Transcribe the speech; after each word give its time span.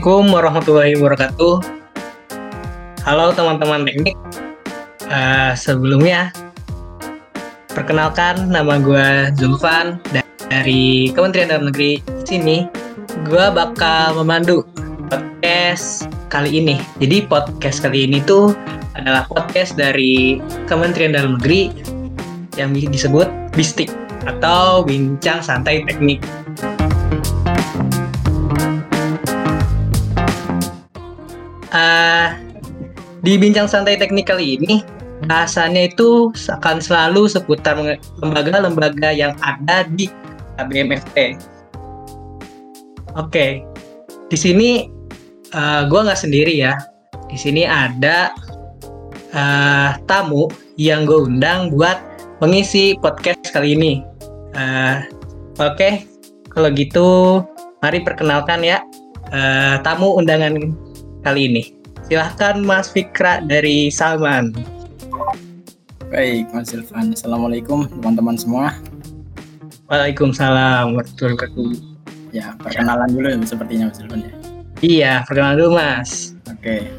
Assalamualaikum 0.00 0.32
warahmatullahi 0.32 0.94
wabarakatuh. 0.96 1.54
Halo 3.04 3.36
teman-teman 3.36 3.84
teknik. 3.84 4.16
Uh, 5.12 5.52
sebelumnya, 5.52 6.32
perkenalkan 7.76 8.48
nama 8.48 8.80
gue 8.80 9.28
Zulfan 9.36 10.00
dari 10.48 11.12
Kementerian 11.12 11.52
Dalam 11.52 11.68
Negeri 11.68 12.00
sini. 12.24 12.64
Gue 13.28 13.44
bakal 13.52 14.16
memandu 14.16 14.64
podcast 15.12 16.08
kali 16.32 16.64
ini. 16.64 16.80
Jadi 16.96 17.28
podcast 17.28 17.84
kali 17.84 18.08
ini 18.08 18.24
tuh 18.24 18.56
adalah 18.96 19.28
podcast 19.28 19.76
dari 19.76 20.40
Kementerian 20.64 21.12
Dalam 21.12 21.36
Negeri 21.36 21.76
yang 22.56 22.72
disebut 22.72 23.28
BISTIK 23.52 23.92
atau 24.24 24.80
Bincang 24.80 25.44
Santai 25.44 25.84
Teknik. 25.84 26.24
Di 33.30 33.38
bincang 33.38 33.70
santai 33.70 33.94
teknik 33.94 34.26
kali 34.26 34.58
ini 34.58 34.82
bahasannya 35.30 35.94
itu 35.94 36.34
akan 36.50 36.82
selalu 36.82 37.30
seputar 37.30 37.78
lembaga-lembaga 38.18 39.14
yang 39.14 39.38
ada 39.38 39.86
di 39.86 40.10
KBMFT. 40.58 41.38
Oke, 43.14 43.30
okay. 43.30 43.50
di 44.26 44.34
sini 44.34 44.70
uh, 45.54 45.86
gue 45.86 46.00
nggak 46.02 46.18
sendiri 46.18 46.58
ya. 46.58 46.74
Di 47.30 47.38
sini 47.38 47.62
ada 47.62 48.34
uh, 49.30 49.94
tamu 50.10 50.50
yang 50.74 51.06
gue 51.06 51.30
undang 51.30 51.70
buat 51.70 52.02
mengisi 52.42 52.98
podcast 52.98 53.46
kali 53.54 53.78
ini. 53.78 54.02
Uh, 54.58 55.06
Oke, 55.62 55.78
okay. 55.78 55.92
kalau 56.50 56.74
gitu 56.74 57.08
mari 57.78 58.02
perkenalkan 58.02 58.66
ya 58.66 58.82
uh, 59.30 59.78
tamu 59.86 60.18
undangan 60.18 60.74
kali 61.22 61.46
ini. 61.46 61.79
Silahkan 62.10 62.58
Mas 62.66 62.90
Fikra 62.90 63.38
dari 63.46 63.86
Salman. 63.86 64.50
Baik, 66.10 66.50
Mas 66.50 66.74
Silvan. 66.74 67.14
Assalamualaikum 67.14 67.86
teman-teman 67.86 68.34
semua. 68.34 68.74
Waalaikumsalam 69.86 70.98
warahmatullahi 70.98 71.38
wabarakatuh. 71.38 71.70
Ya, 72.34 72.58
perkenalan 72.58 73.14
dulu 73.14 73.30
ya, 73.30 73.38
sepertinya 73.46 73.94
Mas 73.94 74.02
Silvan 74.02 74.26
ya. 74.26 74.32
Iya, 74.82 75.12
perkenalan 75.22 75.56
dulu 75.62 75.70
Mas. 75.78 76.34
Oke. 76.50 76.90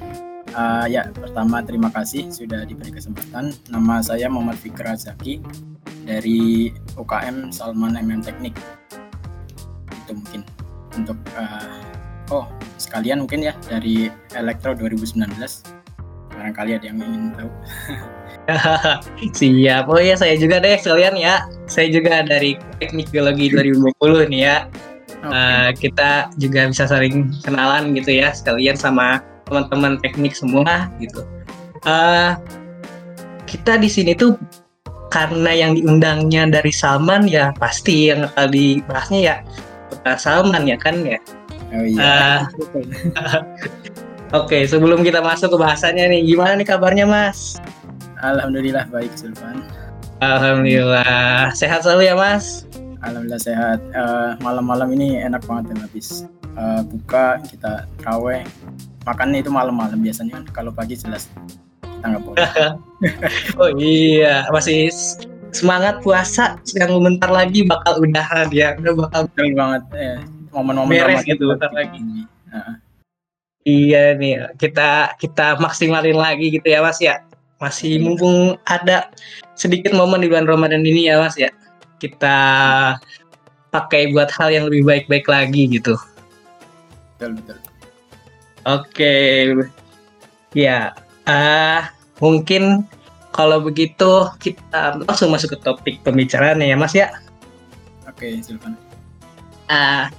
Uh, 0.56 0.88
ya, 0.88 1.04
pertama 1.12 1.60
terima 1.60 1.92
kasih 1.92 2.32
sudah 2.32 2.64
diberi 2.64 2.96
kesempatan. 2.96 3.52
Nama 3.68 4.00
saya 4.00 4.32
Muhammad 4.32 4.64
Fikra 4.64 4.96
Zaki 4.96 5.44
dari 6.08 6.72
UKM 6.96 7.52
Salman 7.52 8.00
MM 8.00 8.24
Teknik. 8.24 8.56
Itu 10.08 10.16
mungkin 10.16 10.48
untuk 10.96 11.20
uh, 11.36 12.00
oh 12.32 12.48
sekalian 12.80 13.28
mungkin 13.28 13.46
ya 13.46 13.54
dari 13.68 14.10
Elektro 14.34 14.74
2019 14.74 15.28
barangkali 16.32 16.72
ada 16.80 16.86
yang 16.90 16.98
ingin 16.98 17.36
tahu. 17.38 17.52
Siap. 19.38 19.86
Oh 19.86 20.02
ya 20.02 20.18
saya 20.18 20.34
juga 20.40 20.58
deh 20.58 20.74
sekalian 20.80 21.14
ya. 21.20 21.46
Saya 21.70 21.94
juga 21.94 22.26
dari 22.26 22.58
teknik 22.82 23.14
biologi 23.14 23.54
2020 23.54 24.32
nih 24.34 24.42
ya. 24.42 24.58
Okay. 25.22 25.30
uh, 25.30 25.38
eh, 25.38 25.70
kita 25.78 26.12
juga 26.42 26.66
bisa 26.66 26.90
saling 26.90 27.30
kenalan 27.46 27.94
gitu 27.94 28.10
ya 28.10 28.34
sekalian 28.34 28.74
sama 28.74 29.22
teman-teman 29.46 30.02
teknik 30.02 30.34
semua 30.34 30.90
gitu. 30.98 31.22
Uh, 31.86 32.34
kita 33.46 33.78
di 33.78 33.86
sini 33.86 34.18
tuh 34.18 34.34
karena 35.14 35.52
yang 35.54 35.78
diundangnya 35.78 36.50
dari 36.50 36.74
Salman 36.74 37.30
ya 37.30 37.54
pasti 37.60 38.10
yang 38.10 38.26
akan 38.32 38.50
dibahasnya 38.50 39.20
ya 39.20 39.36
Salman 40.16 40.66
ya 40.66 40.80
kan 40.80 41.04
ya 41.04 41.20
Oh 41.72 41.86
iya. 41.88 42.04
Uh, 42.04 42.40
Oke, 44.32 44.48
okay, 44.48 44.62
sebelum 44.64 45.04
kita 45.04 45.20
masuk 45.20 45.56
ke 45.56 45.58
bahasanya 45.60 46.08
nih, 46.08 46.24
gimana 46.24 46.56
nih 46.56 46.68
kabarnya 46.68 47.04
Mas? 47.04 47.60
Alhamdulillah 48.24 48.88
baik, 48.88 49.12
Sultan. 49.16 49.60
Alhamdulillah. 50.24 51.52
Sehat 51.52 51.84
selalu 51.84 52.12
ya 52.12 52.16
Mas? 52.16 52.64
Alhamdulillah 53.04 53.44
sehat. 53.44 53.80
Uh, 53.92 54.40
malam-malam 54.40 54.88
ini 54.96 55.20
enak 55.20 55.44
banget 55.44 55.76
ya 55.76 55.84
habis 55.84 56.08
uh, 56.56 56.80
buka 56.80 57.44
kita 57.44 57.88
terawih. 58.00 58.48
Makannya 59.04 59.44
itu 59.44 59.52
malam-malam 59.52 60.00
biasanya 60.00 60.40
kan 60.40 60.44
kalau 60.52 60.72
pagi 60.72 60.96
jelas 60.96 61.28
kita 61.84 62.06
nggak 62.16 62.24
boleh. 62.24 62.52
oh 63.60 63.72
iya, 63.76 64.48
masih 64.56 64.92
semangat 65.52 66.00
puasa 66.06 66.56
yang 66.72 67.04
bentar 67.04 67.28
lagi 67.28 67.68
bakal 67.68 68.00
udahan 68.00 68.48
ya. 68.54 68.80
Udah 68.80 68.94
bakal 68.96 69.22
Betul 69.28 69.60
banget 69.60 69.84
ya 69.92 70.16
momen-momen 70.52 70.92
beres 70.92 71.24
gitu 71.24 71.52
bentar 71.52 71.72
lagi. 71.72 72.00
Nah. 72.52 72.80
Iya 73.62 74.18
nih, 74.18 74.58
kita 74.58 75.16
kita 75.22 75.62
maksimalin 75.62 76.18
lagi 76.18 76.50
gitu 76.50 76.66
ya 76.66 76.82
Mas 76.82 76.98
ya. 76.98 77.22
Masih 77.62 78.02
mumpung 78.02 78.58
ada 78.66 79.14
sedikit 79.54 79.94
momen 79.94 80.26
di 80.26 80.28
bulan 80.34 80.50
Ramadan 80.50 80.82
ini 80.82 81.08
ya 81.08 81.22
Mas 81.22 81.38
ya. 81.38 81.54
Kita 82.02 82.38
pakai 83.70 84.10
buat 84.12 84.34
hal 84.34 84.50
yang 84.50 84.66
lebih 84.66 84.84
baik-baik 84.84 85.30
lagi 85.30 85.70
gitu. 85.70 85.94
Betul 87.18 87.38
betul. 87.38 87.58
Oke. 88.66 89.16
Ya, 90.58 90.92
uh, 91.30 91.86
mungkin 92.20 92.84
kalau 93.32 93.64
begitu 93.64 94.28
kita 94.44 95.00
langsung 95.06 95.32
masuk 95.32 95.56
ke 95.56 95.58
topik 95.64 95.96
pembicaraan 96.04 96.60
ya 96.60 96.76
Mas 96.76 96.98
ya. 96.98 97.14
Oke, 98.10 98.42
silakan. 98.44 98.76
Uh, 99.72 100.12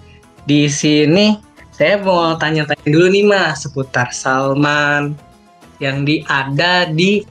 di 0.47 0.67
sini 0.67 1.39
saya 1.73 1.99
mau 2.03 2.37
tanya-tanya 2.37 2.87
dulu 2.87 3.07
nih 3.09 3.25
Mas 3.25 3.65
seputar 3.65 4.13
Salman 4.13 5.17
yang 5.81 6.05
di 6.07 6.23
ada 6.31 6.87
di 6.87 7.27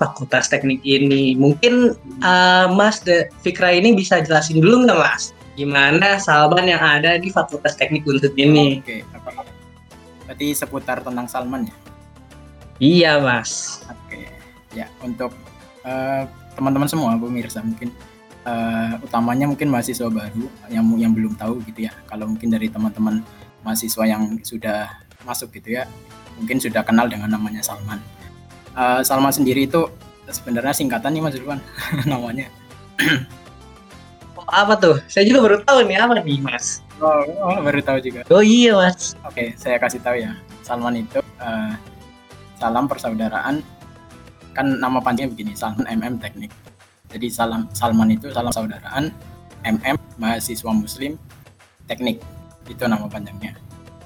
Fakultas 0.00 0.48
Teknik 0.48 0.80
ini. 0.80 1.36
Mungkin 1.36 1.92
uh, 2.24 2.66
Mas 2.72 3.04
De 3.04 3.28
Fikra 3.44 3.68
ini 3.76 3.92
bisa 3.92 4.24
jelasin 4.24 4.64
dulu 4.64 4.88
nggak 4.88 4.96
Mas? 4.96 5.36
Gimana 5.60 6.16
Salman 6.16 6.64
yang 6.64 6.80
ada 6.80 7.20
di 7.20 7.28
Fakultas 7.28 7.76
Teknik 7.76 8.08
Unsur 8.08 8.32
ini? 8.40 8.80
Oke, 8.80 9.04
apa? 9.12 9.44
Berarti 10.24 10.56
seputar 10.56 11.04
tentang 11.04 11.28
Salman 11.28 11.68
ya? 11.68 11.76
Iya 12.80 13.12
Mas. 13.20 13.84
Oke, 13.92 14.24
ya 14.72 14.88
untuk 15.04 15.36
uh, 15.84 16.24
teman-teman 16.56 16.88
semua, 16.88 17.12
Bu 17.20 17.28
Mirsa 17.28 17.60
mungkin 17.60 17.92
uh, 18.44 18.94
utamanya 19.04 19.46
mungkin 19.48 19.68
mahasiswa 19.68 20.08
baru 20.08 20.46
yang 20.72 20.84
yang 20.96 21.12
belum 21.12 21.36
tahu 21.36 21.60
gitu 21.68 21.88
ya. 21.88 21.92
Kalau 22.08 22.28
mungkin 22.30 22.48
dari 22.52 22.70
teman-teman 22.72 23.24
mahasiswa 23.66 24.04
yang 24.06 24.40
sudah 24.40 24.88
masuk 25.24 25.52
gitu 25.56 25.80
ya, 25.80 25.84
mungkin 26.40 26.60
sudah 26.60 26.80
kenal 26.84 27.08
dengan 27.08 27.32
namanya 27.32 27.60
Salman. 27.60 28.00
Uh, 28.72 29.02
Salman 29.04 29.34
sendiri 29.34 29.66
itu 29.68 29.90
sebenarnya 30.30 30.72
singkatan 30.72 31.12
nih 31.12 31.22
Mas 31.24 31.36
Irfan 31.36 31.60
namanya. 32.12 32.46
oh, 34.38 34.46
apa 34.48 34.76
tuh? 34.78 34.96
Saya 35.10 35.26
juga 35.26 35.44
baru 35.44 35.56
tahu 35.64 35.84
nih 35.84 35.96
apa 36.00 36.12
nih 36.20 36.40
Mas. 36.40 36.80
Oh, 37.00 37.24
oh 37.24 37.58
baru 37.64 37.80
tahu 37.80 37.98
juga. 38.00 38.24
Oh 38.30 38.44
iya 38.44 38.76
Mas. 38.76 39.16
Oke, 39.24 39.32
okay, 39.32 39.48
saya 39.56 39.76
kasih 39.80 40.00
tahu 40.00 40.20
ya. 40.20 40.36
Salman 40.64 41.00
itu 41.00 41.18
uh, 41.42 41.72
salam 42.60 42.84
persaudaraan 42.86 43.64
kan 44.52 44.66
nama 44.66 45.00
panjangnya 45.00 45.32
begini 45.32 45.52
Salman 45.56 45.88
MM 45.88 46.20
Teknik 46.20 46.52
jadi 47.10 47.26
salam 47.28 47.66
Salman 47.74 48.14
itu 48.14 48.30
salam 48.30 48.54
saudaraan 48.54 49.10
MM 49.66 49.96
mahasiswa 50.16 50.72
muslim 50.72 51.18
teknik. 51.90 52.22
Itu 52.70 52.86
nama 52.86 53.10
panjangnya. 53.10 53.58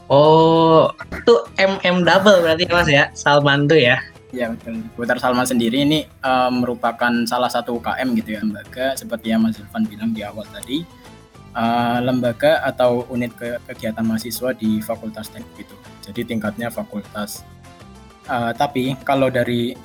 Oh, 0.09 0.92
itu 1.12 1.34
MM 1.60 2.04
double 2.04 2.44
berarti 2.44 2.65
Mas 2.69 2.88
ya. 2.88 3.09
Salman 3.12 3.68
tuh 3.68 3.80
ya. 3.80 4.01
Ya 4.34 4.51
betul. 4.51 4.83
Putar 4.98 5.21
Salman 5.21 5.47
sendiri 5.47 5.86
ini 5.86 6.09
uh, 6.27 6.51
merupakan 6.51 7.12
salah 7.28 7.47
satu 7.47 7.78
UKM 7.78 8.18
gitu 8.18 8.34
ya 8.34 8.41
lembaga 8.42 8.98
seperti 8.98 9.30
yang 9.30 9.47
Mas 9.47 9.60
Zulfan 9.60 9.86
bilang 9.86 10.10
di 10.10 10.27
awal 10.27 10.42
tadi 10.51 10.83
uh, 11.54 11.98
lembaga 12.03 12.60
atau 12.66 13.06
unit 13.09 13.30
ke 13.39 13.62
kegiatan 13.71 14.03
mahasiswa 14.03 14.51
di 14.59 14.83
Fakultas 14.83 15.30
Teknik 15.30 15.68
itu. 15.68 15.77
Jadi 16.04 16.21
tingkatnya 16.27 16.68
fakultas. 16.68 17.47
Uh, 18.27 18.51
tapi 18.56 18.98
kalau 19.06 19.30
dari 19.30 19.77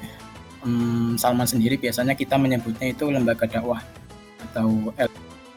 um, 0.64 1.16
Salman 1.16 1.48
sendiri 1.48 1.80
biasanya 1.80 2.16
kita 2.16 2.36
menyebutnya 2.36 2.92
itu 2.92 3.08
lembaga 3.08 3.48
dakwah 3.48 3.84
atau 4.50 4.92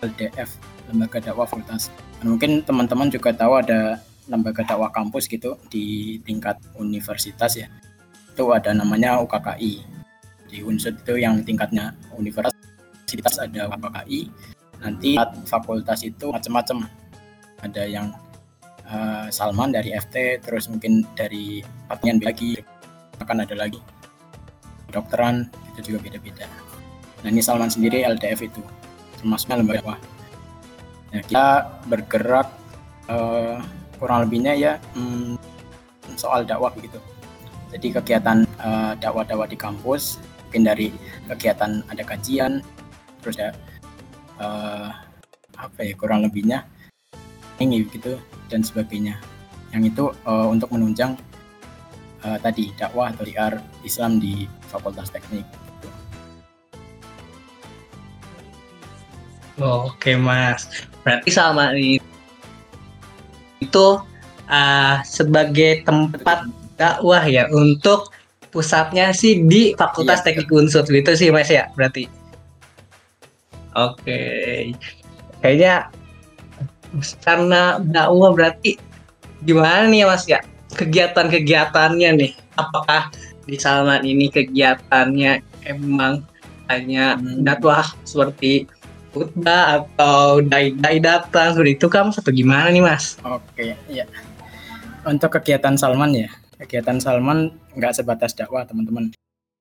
LDF, 0.03 0.59
lembaga 0.91 1.19
dakwah 1.23 1.47
fakultas. 1.47 1.89
Dan 2.21 2.37
mungkin 2.37 2.63
teman-teman 2.63 3.09
juga 3.11 3.31
tahu 3.35 3.63
ada 3.63 4.03
lembaga 4.31 4.63
dakwah 4.63 4.91
kampus 4.91 5.27
gitu 5.27 5.59
di 5.71 6.19
tingkat 6.23 6.59
universitas 6.79 7.59
ya. 7.59 7.67
Itu 8.35 8.51
ada 8.55 8.75
namanya 8.75 9.19
UKKI. 9.23 9.75
Di 10.53 10.61
Unsur 10.61 10.93
itu 10.93 11.17
yang 11.17 11.41
tingkatnya 11.43 11.97
universitas 12.15 13.35
ada 13.41 13.71
UKKI. 13.73 14.21
Nanti 14.83 15.15
fakultas 15.47 16.03
itu 16.03 16.31
macam-macam. 16.31 16.91
Ada 17.63 17.87
yang 17.87 18.11
uh, 18.91 19.31
Salman 19.31 19.71
dari 19.71 19.95
FT, 19.95 20.43
terus 20.43 20.67
mungkin 20.67 21.07
dari 21.15 21.63
Patian 21.87 22.19
lagi, 22.19 22.59
akan 23.23 23.47
ada 23.47 23.55
lagi 23.55 23.79
kedokteran 24.93 25.49
itu 25.73 25.93
juga 25.97 26.05
beda-beda. 26.05 26.45
Nah 27.25 27.29
ini 27.33 27.41
Salman 27.41 27.73
sendiri 27.73 28.05
LDF 28.05 28.45
itu 28.45 28.61
termasuknya 29.17 29.65
lembaga 29.65 29.81
apa? 29.89 29.97
Nah, 31.13 31.21
kita 31.25 31.47
bergerak 31.89 32.49
uh, 33.09 33.57
kurang 33.97 34.29
lebihnya 34.29 34.53
ya 34.53 34.73
hmm, 34.93 35.41
soal 36.21 36.45
dakwah 36.45 36.69
begitu. 36.77 37.01
Jadi 37.73 37.89
kegiatan 37.97 38.45
uh, 38.61 38.93
dakwah-dakwah 39.01 39.49
di 39.49 39.57
kampus, 39.57 40.21
mungkin 40.49 40.69
dari 40.69 40.93
kegiatan 41.33 41.81
ada 41.89 42.05
kajian, 42.05 42.61
terus 43.25 43.41
ada 43.41 43.57
uh, 44.37 44.93
apa 45.57 45.81
ya 45.81 45.97
kurang 45.97 46.21
lebihnya 46.27 46.69
ini 47.61 47.89
gitu 47.89 48.21
dan 48.53 48.61
sebagainya. 48.61 49.17
Yang 49.73 49.97
itu 49.97 50.05
uh, 50.29 50.53
untuk 50.53 50.69
menunjang 50.69 51.17
uh, 52.25 52.37
tadi 52.45 52.73
dakwah 52.77 53.09
atau 53.09 53.25
diar 53.25 53.57
Islam 53.85 54.21
di 54.21 54.45
Fakultas 54.73 55.13
Teknik. 55.13 55.45
Gitu. 59.53 59.61
Oke 59.61 60.17
mas, 60.17 60.65
berarti 61.05 61.29
sama 61.29 61.77
itu 61.77 62.01
uh, 64.49 64.97
sebagai 65.05 65.85
tempat 65.85 66.49
dakwah 66.81 67.21
ya 67.29 67.53
untuk 67.53 68.09
pusatnya 68.53 69.13
sih 69.17 69.45
di 69.47 69.73
Fakultas 69.77 70.25
iya. 70.25 70.33
Teknik 70.33 70.53
Unsur 70.53 70.85
gitu 70.85 71.13
sih 71.17 71.33
Mas 71.33 71.49
ya 71.49 71.73
berarti. 71.73 72.07
Oke. 73.73 74.05
Okay. 74.05 74.61
Kayaknya 75.41 75.89
karena 77.25 77.81
dakwah 77.81 78.37
berarti 78.37 78.77
gimana 79.45 79.89
nih 79.89 80.05
Mas 80.05 80.29
ya 80.29 80.45
kegiatan-kegiatannya 80.77 82.11
nih 82.21 82.33
apakah 82.61 83.09
di 83.47 83.57
Salman 83.59 84.07
ini 84.07 84.31
kegiatannya 84.31 85.33
emang 85.67 86.23
hanya 86.71 87.19
hmm. 87.19 87.43
dakwah 87.43 87.85
seperti 88.07 88.67
khutbah 89.13 89.85
atau 89.85 90.41
dai-dai 90.41 90.97
datang 90.97 91.53
seperti 91.53 91.77
itu 91.77 91.87
kamu 91.87 92.11
satu 92.17 92.33
gimana 92.33 92.73
nih 92.73 92.81
Mas? 92.81 93.21
Oke, 93.23 93.77
ya. 93.93 94.09
Untuk 95.05 95.37
kegiatan 95.37 95.77
Salman 95.77 96.17
ya, 96.17 96.31
kegiatan 96.57 96.97
Salman 96.97 97.53
nggak 97.77 97.93
sebatas 97.93 98.33
dakwah 98.33 98.65
teman-teman. 98.65 99.13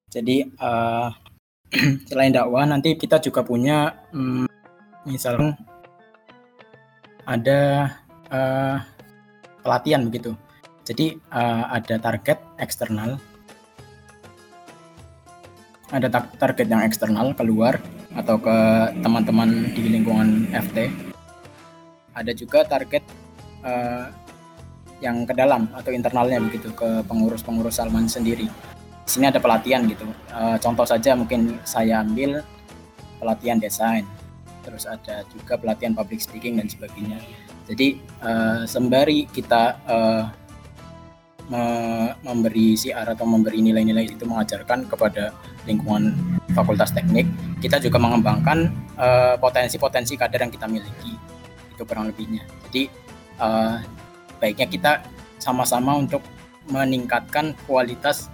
Jadi 0.07 0.47
uh, 0.59 1.11
selain 2.07 2.31
dakwah 2.31 2.63
nanti 2.63 2.95
kita 2.95 3.19
juga 3.19 3.43
punya 3.43 4.07
um, 4.15 4.47
misalnya 5.03 5.59
ada 7.27 7.91
uh, 8.31 8.77
pelatihan 9.61 10.07
begitu. 10.07 10.31
Jadi 10.87 11.15
uh, 11.31 11.69
ada 11.71 12.01
target 12.01 12.41
eksternal, 12.57 13.21
ada 15.91 16.07
target 16.39 16.67
yang 16.71 16.81
eksternal 16.87 17.35
keluar 17.35 17.77
atau 18.15 18.39
ke 18.39 18.57
teman-teman 19.03 19.75
di 19.75 19.91
lingkungan 19.91 20.47
FT. 20.51 20.87
Ada 22.15 22.31
juga 22.35 22.63
target 22.63 23.03
uh, 23.63 24.07
yang 25.03 25.27
ke 25.27 25.33
dalam 25.35 25.67
atau 25.75 25.91
internalnya 25.91 26.39
begitu 26.39 26.71
ke 26.71 27.03
pengurus-pengurus 27.09 27.81
Salman 27.81 28.07
sendiri. 28.07 28.47
Di 29.01 29.09
sini 29.09 29.27
ada 29.27 29.41
pelatihan 29.41 29.83
gitu. 29.89 30.05
E, 30.29 30.61
contoh 30.61 30.85
saja 30.85 31.17
mungkin 31.17 31.57
saya 31.65 32.05
ambil 32.05 32.45
pelatihan 33.17 33.57
desain, 33.57 34.05
terus 34.61 34.85
ada 34.85 35.25
juga 35.33 35.57
pelatihan 35.57 35.97
public 35.97 36.21
speaking 36.21 36.61
dan 36.61 36.69
sebagainya. 36.69 37.17
Jadi 37.65 37.97
e, 37.97 38.31
sembari 38.69 39.25
kita 39.25 39.81
me 39.89 40.40
memberi 42.23 42.79
siar 42.79 43.03
atau 43.11 43.27
memberi 43.27 43.59
nilai-nilai 43.59 44.07
itu 44.07 44.23
mengajarkan 44.23 44.87
kepada 44.87 45.35
lingkungan 45.67 46.15
fakultas 46.55 46.95
teknik, 46.95 47.27
kita 47.59 47.75
juga 47.83 47.99
mengembangkan 47.99 48.71
potensi-potensi 49.43 50.15
kader 50.15 50.47
yang 50.47 50.53
kita 50.53 50.71
miliki. 50.71 51.19
Itu 51.75 51.83
kurang 51.83 52.07
lebihnya. 52.07 52.47
Jadi 52.71 52.87
uh, 53.41 53.83
baiknya 54.37 54.67
kita 54.69 54.91
sama-sama 55.41 55.97
untuk 55.97 56.21
meningkatkan 56.69 57.57
kualitas 57.65 58.29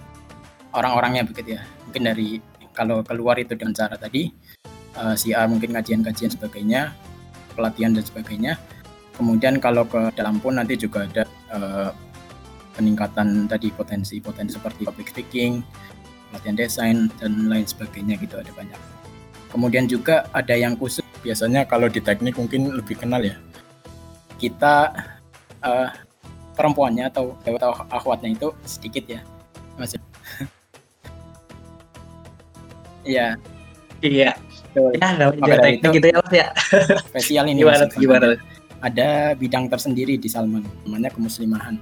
orang-orangnya 0.75 1.24
begitu 1.24 1.56
ya 1.56 1.64
mungkin 1.88 2.04
dari 2.12 2.30
kalau 2.75 3.00
keluar 3.02 3.40
itu 3.40 3.56
dengan 3.56 3.74
cara 3.74 3.96
tadi 3.96 4.30
uh, 5.00 5.16
mungkin 5.48 5.72
kajian-kajian 5.72 6.36
sebagainya 6.36 6.92
pelatihan 7.56 7.96
dan 7.96 8.04
sebagainya 8.04 8.54
kemudian 9.16 9.58
kalau 9.64 9.88
ke 9.88 10.12
dalam 10.14 10.38
pun 10.44 10.60
nanti 10.60 10.75
juga 10.75 11.08
ada 11.08 11.24
uh, 11.50 11.90
peningkatan 12.78 13.50
tadi 13.50 13.74
potensi-potensi 13.74 14.56
seperti 14.56 14.86
public 14.86 15.10
speaking 15.10 15.66
pelatihan 16.30 16.56
desain 16.60 16.98
dan 17.18 17.50
lain 17.50 17.66
sebagainya 17.66 18.20
gitu 18.22 18.38
ada 18.38 18.52
banyak. 18.54 18.80
Kemudian 19.50 19.90
juga 19.90 20.30
ada 20.36 20.54
yang 20.54 20.78
khusus 20.78 21.02
biasanya 21.26 21.66
kalau 21.66 21.90
di 21.90 22.04
teknik 22.04 22.38
mungkin 22.38 22.70
lebih 22.70 23.00
kenal 23.00 23.24
ya. 23.24 23.40
Kita 24.38 24.94
uh, 25.66 25.90
perempuannya 26.54 27.10
atau 27.10 27.34
atau 27.42 27.74
akhwatnya 27.90 28.38
itu 28.38 28.54
sedikit 28.68 29.06
ya 29.10 29.22
masih 29.78 29.98
iya. 33.08 33.38
Iya. 34.02 34.34
Ya 34.78 35.10
ya 35.18 35.70
itu 35.74 35.90
gitu 35.90 36.06
ya 36.06 36.18
mas 36.22 36.34
ya. 36.34 36.48
spesial 37.10 37.50
ini 37.50 37.66
gimana 37.66 37.90
gimana 37.98 38.28
ada 38.86 39.34
bidang 39.34 39.74
tersendiri 39.74 40.22
di 40.22 40.30
Salman 40.30 40.62
namanya 40.86 41.10
kemuslimahan 41.18 41.82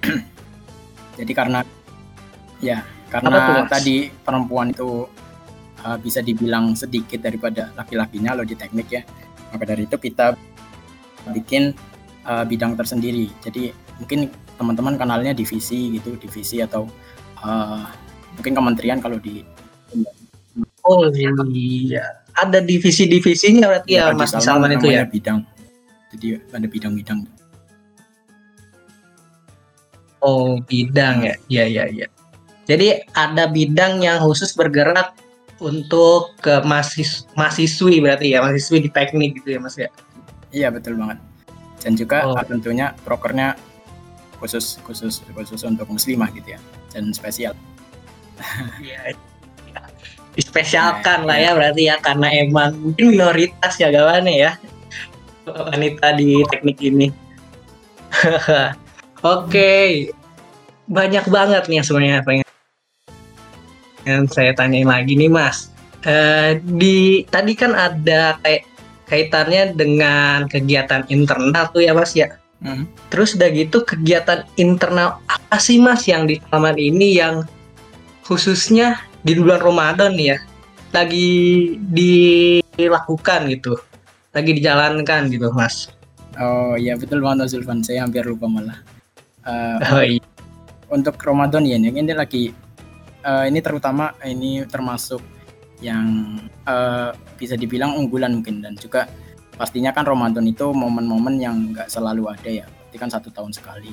jadi 1.18 1.32
karena 1.32 1.60
ya 2.60 2.84
karena 3.10 3.66
tadi 3.66 4.08
perempuan 4.10 4.70
itu 4.70 5.08
uh, 5.82 5.98
bisa 5.98 6.22
dibilang 6.22 6.72
sedikit 6.78 7.24
daripada 7.24 7.74
laki-lakinya 7.74 8.38
lo 8.38 8.46
di 8.46 8.54
teknik 8.54 8.88
ya 8.88 9.02
maka 9.50 9.64
dari 9.66 9.84
itu 9.84 9.98
kita 9.98 10.38
bikin 11.34 11.74
uh, 12.24 12.44
bidang 12.46 12.78
tersendiri. 12.78 13.28
Jadi 13.42 13.74
mungkin 14.00 14.30
teman-teman 14.56 14.94
kenalnya 14.96 15.32
divisi 15.34 15.98
gitu, 15.98 16.16
divisi 16.16 16.62
atau 16.62 16.88
uh, 17.42 17.84
mungkin 18.38 18.52
kementerian 18.56 18.98
kalau 19.02 19.18
di 19.20 19.44
Oh 20.80 21.06
iya, 21.52 22.24
ada 22.34 22.58
divisi-divisinya 22.64 23.68
berarti 23.68 24.00
ya, 24.00 24.10
ya 24.10 24.16
Mas 24.16 24.32
Salman 24.32 24.74
itu 24.74 24.88
ya. 24.88 25.04
Bidang. 25.04 25.44
Jadi 26.10 26.40
ada 26.40 26.66
bidang-bidang. 26.66 27.20
Oh 30.20 30.60
bidang 30.64 31.24
ya, 31.24 31.34
ya 31.48 31.64
ya 31.64 31.84
ya. 31.88 32.06
Jadi 32.68 33.02
ada 33.16 33.48
bidang 33.50 34.04
yang 34.04 34.20
khusus 34.20 34.52
bergerak 34.54 35.16
untuk 35.60 36.36
ke 36.40 36.60
mahasiswa 36.64 37.26
mahasiswi 37.36 38.00
berarti 38.00 38.32
ya 38.32 38.44
mahasiswi 38.44 38.88
di 38.88 38.90
teknik 38.92 39.40
gitu 39.40 39.56
ya 39.56 39.58
mas 39.60 39.76
ya. 39.76 39.88
Iya 40.50 40.68
betul 40.72 40.96
banget 41.00 41.18
dan 41.80 41.96
juga 41.96 42.28
oh. 42.28 42.36
tentunya 42.44 42.92
prokernya 43.02 43.56
khusus 44.40 44.80
khusus 44.84 45.24
khusus 45.32 45.60
untuk 45.64 45.88
muslimah 45.88 46.28
gitu 46.32 46.56
ya 46.56 46.60
dan 46.92 47.12
spesial. 47.12 47.56
Iya. 48.80 49.16
Dispesialkan 50.30 51.26
nah, 51.26 51.34
lah 51.34 51.36
ya, 51.36 51.44
ya 51.44 51.50
berarti 51.58 51.82
ya 51.90 51.96
karena 51.98 52.28
emang 52.32 52.72
mungkin 52.78 53.12
minoritas 53.12 53.74
ya 53.76 53.90
gawane 53.90 54.38
ya 54.38 54.56
wanita 55.44 56.14
di 56.16 56.40
teknik 56.48 56.78
ini. 56.80 57.08
Oke, 59.20 59.52
okay. 59.52 59.88
banyak 60.88 61.28
banget 61.28 61.68
nih 61.68 61.84
sebenarnya 61.84 62.24
pengen 62.24 62.48
yang 64.08 64.24
saya 64.32 64.56
tanyain 64.56 64.88
lagi 64.88 65.12
nih 65.12 65.28
mas. 65.28 65.68
Uh, 66.08 66.56
di 66.64 67.28
tadi 67.28 67.52
kan 67.52 67.76
ada 67.76 68.40
kayak 68.40 68.64
kaitannya 69.04 69.76
dengan 69.76 70.48
kegiatan 70.48 71.04
internal 71.12 71.68
tuh 71.68 71.84
ya 71.84 71.92
mas 71.92 72.16
ya. 72.16 72.32
Hmm. 72.64 72.88
Terus 73.12 73.36
udah 73.36 73.52
gitu 73.52 73.84
kegiatan 73.84 74.48
internal 74.56 75.20
apa 75.28 75.60
sih 75.60 75.76
mas 75.76 76.08
yang 76.08 76.24
di 76.24 76.40
taman 76.48 76.80
ini 76.80 77.20
yang 77.20 77.44
khususnya 78.24 79.04
di 79.20 79.36
bulan 79.36 79.60
Ramadan 79.60 80.16
ya 80.16 80.40
lagi 80.96 81.76
dilakukan 81.92 83.52
gitu, 83.52 83.76
lagi 84.32 84.50
dijalankan 84.56 85.28
gitu 85.28 85.52
mas. 85.52 85.92
Oh 86.40 86.72
iya 86.80 86.96
betul 86.96 87.20
banget 87.20 87.52
Zulfan, 87.52 87.84
saya 87.84 88.08
hampir 88.08 88.24
lupa 88.24 88.48
malah. 88.48 88.80
Uh, 89.44 89.78
oh 89.96 90.04
iya. 90.04 90.24
Untuk 90.90 91.16
Ramadan 91.22 91.62
ya, 91.64 91.78
ini 91.78 92.12
lagi 92.12 92.50
uh, 93.24 93.44
ini 93.46 93.62
terutama 93.62 94.16
ini 94.26 94.66
termasuk 94.66 95.22
yang 95.80 96.36
uh, 96.68 97.14
bisa 97.40 97.56
dibilang 97.56 97.96
unggulan 97.96 98.36
mungkin 98.36 98.60
dan 98.60 98.76
juga 98.76 99.08
pastinya 99.56 99.92
kan 99.92 100.04
Ramadan 100.04 100.44
itu 100.48 100.72
momen-momen 100.72 101.40
yang 101.40 101.72
nggak 101.72 101.88
selalu 101.88 102.28
ada 102.32 102.64
ya, 102.64 102.66
berarti 102.68 102.96
kan 102.96 103.10
satu 103.12 103.28
tahun 103.32 103.52
sekali. 103.52 103.92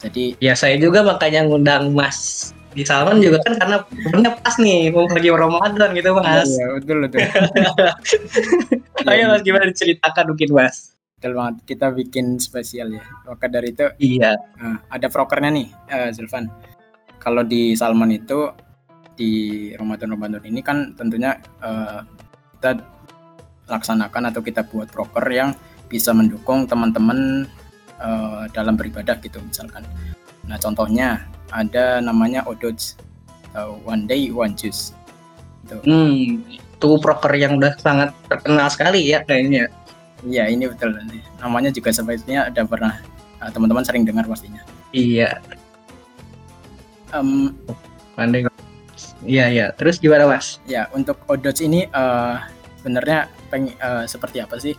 Jadi 0.00 0.36
ya 0.40 0.52
saya 0.52 0.76
juga 0.76 1.00
makanya 1.00 1.48
ngundang 1.48 1.96
Mas 1.96 2.52
di 2.74 2.82
Salman 2.82 3.22
juga 3.22 3.38
kan 3.46 3.54
karena 3.56 3.76
punya 3.86 4.30
pas 4.34 4.58
nih 4.58 4.90
mau 4.90 5.06
pergi 5.06 5.30
Ramadan 5.30 5.88
gitu 5.94 6.10
Mas. 6.18 6.50
Iya 6.50 6.66
betul 6.76 6.96
betul. 7.06 7.20
Ayo 9.10 9.24
Mas 9.30 9.42
gimana 9.46 9.64
diceritakan 9.70 10.24
mungkin 10.34 10.50
Mas. 10.52 10.92
Betul 11.24 11.40
banget 11.40 11.56
kita 11.64 11.88
bikin 11.88 12.36
spesial 12.36 12.92
ya. 12.92 13.00
Maka 13.24 13.48
dari 13.48 13.72
itu 13.72 13.88
iya. 13.96 14.36
Uh, 14.60 14.76
ada 14.92 15.08
prokernya 15.08 15.56
nih 15.56 15.72
uh, 15.88 16.12
Zulfan. 16.12 16.52
Kalau 17.16 17.40
di 17.40 17.72
Salman 17.72 18.12
itu 18.12 18.52
di 19.16 19.72
Ramadan-Ramadan 19.72 20.44
ini 20.44 20.60
kan 20.60 20.92
tentunya 20.92 21.32
uh, 21.64 22.04
kita 22.60 22.76
laksanakan 23.72 24.36
atau 24.36 24.44
kita 24.44 24.68
buat 24.68 24.92
proker 24.92 25.24
yang 25.32 25.56
bisa 25.88 26.12
mendukung 26.12 26.68
teman-teman 26.68 27.48
uh, 28.04 28.44
dalam 28.52 28.76
beribadah 28.76 29.16
gitu 29.24 29.40
misalkan. 29.40 29.80
Nah 30.44 30.60
contohnya 30.60 31.24
ada 31.48 32.04
namanya 32.04 32.44
Odots 32.44 33.00
atau 33.56 33.80
One 33.88 34.04
Day 34.04 34.28
One 34.28 34.52
Juice. 34.60 34.92
Gitu. 35.64 35.88
Hmm, 35.88 36.44
itu 36.52 36.88
proker 37.00 37.32
yang 37.32 37.56
udah 37.56 37.72
sangat 37.80 38.12
terkenal 38.28 38.68
sekali 38.68 39.08
ya 39.08 39.24
kayaknya. 39.24 39.72
Iya 40.24 40.48
ini 40.48 40.64
betul. 40.68 40.96
Namanya 41.38 41.68
juga 41.68 41.92
sepertinya 41.92 42.48
ada 42.48 42.64
pernah 42.64 43.00
uh, 43.44 43.50
teman-teman 43.52 43.84
sering 43.84 44.08
dengar 44.08 44.24
pastinya. 44.24 44.64
Iya. 44.90 45.38
Um, 47.12 47.54
Day 48.16 48.48
Iya 49.24 49.44
iya. 49.52 49.66
Terus 49.76 50.00
gimana 50.00 50.24
mas? 50.28 50.60
Ya 50.64 50.88
untuk 50.96 51.20
Odots 51.28 51.60
ini 51.60 51.88
uh, 51.92 52.40
sebenarnya 52.80 53.28
peng, 53.52 53.72
uh, 53.80 54.04
seperti 54.08 54.40
apa 54.40 54.56
sih? 54.56 54.76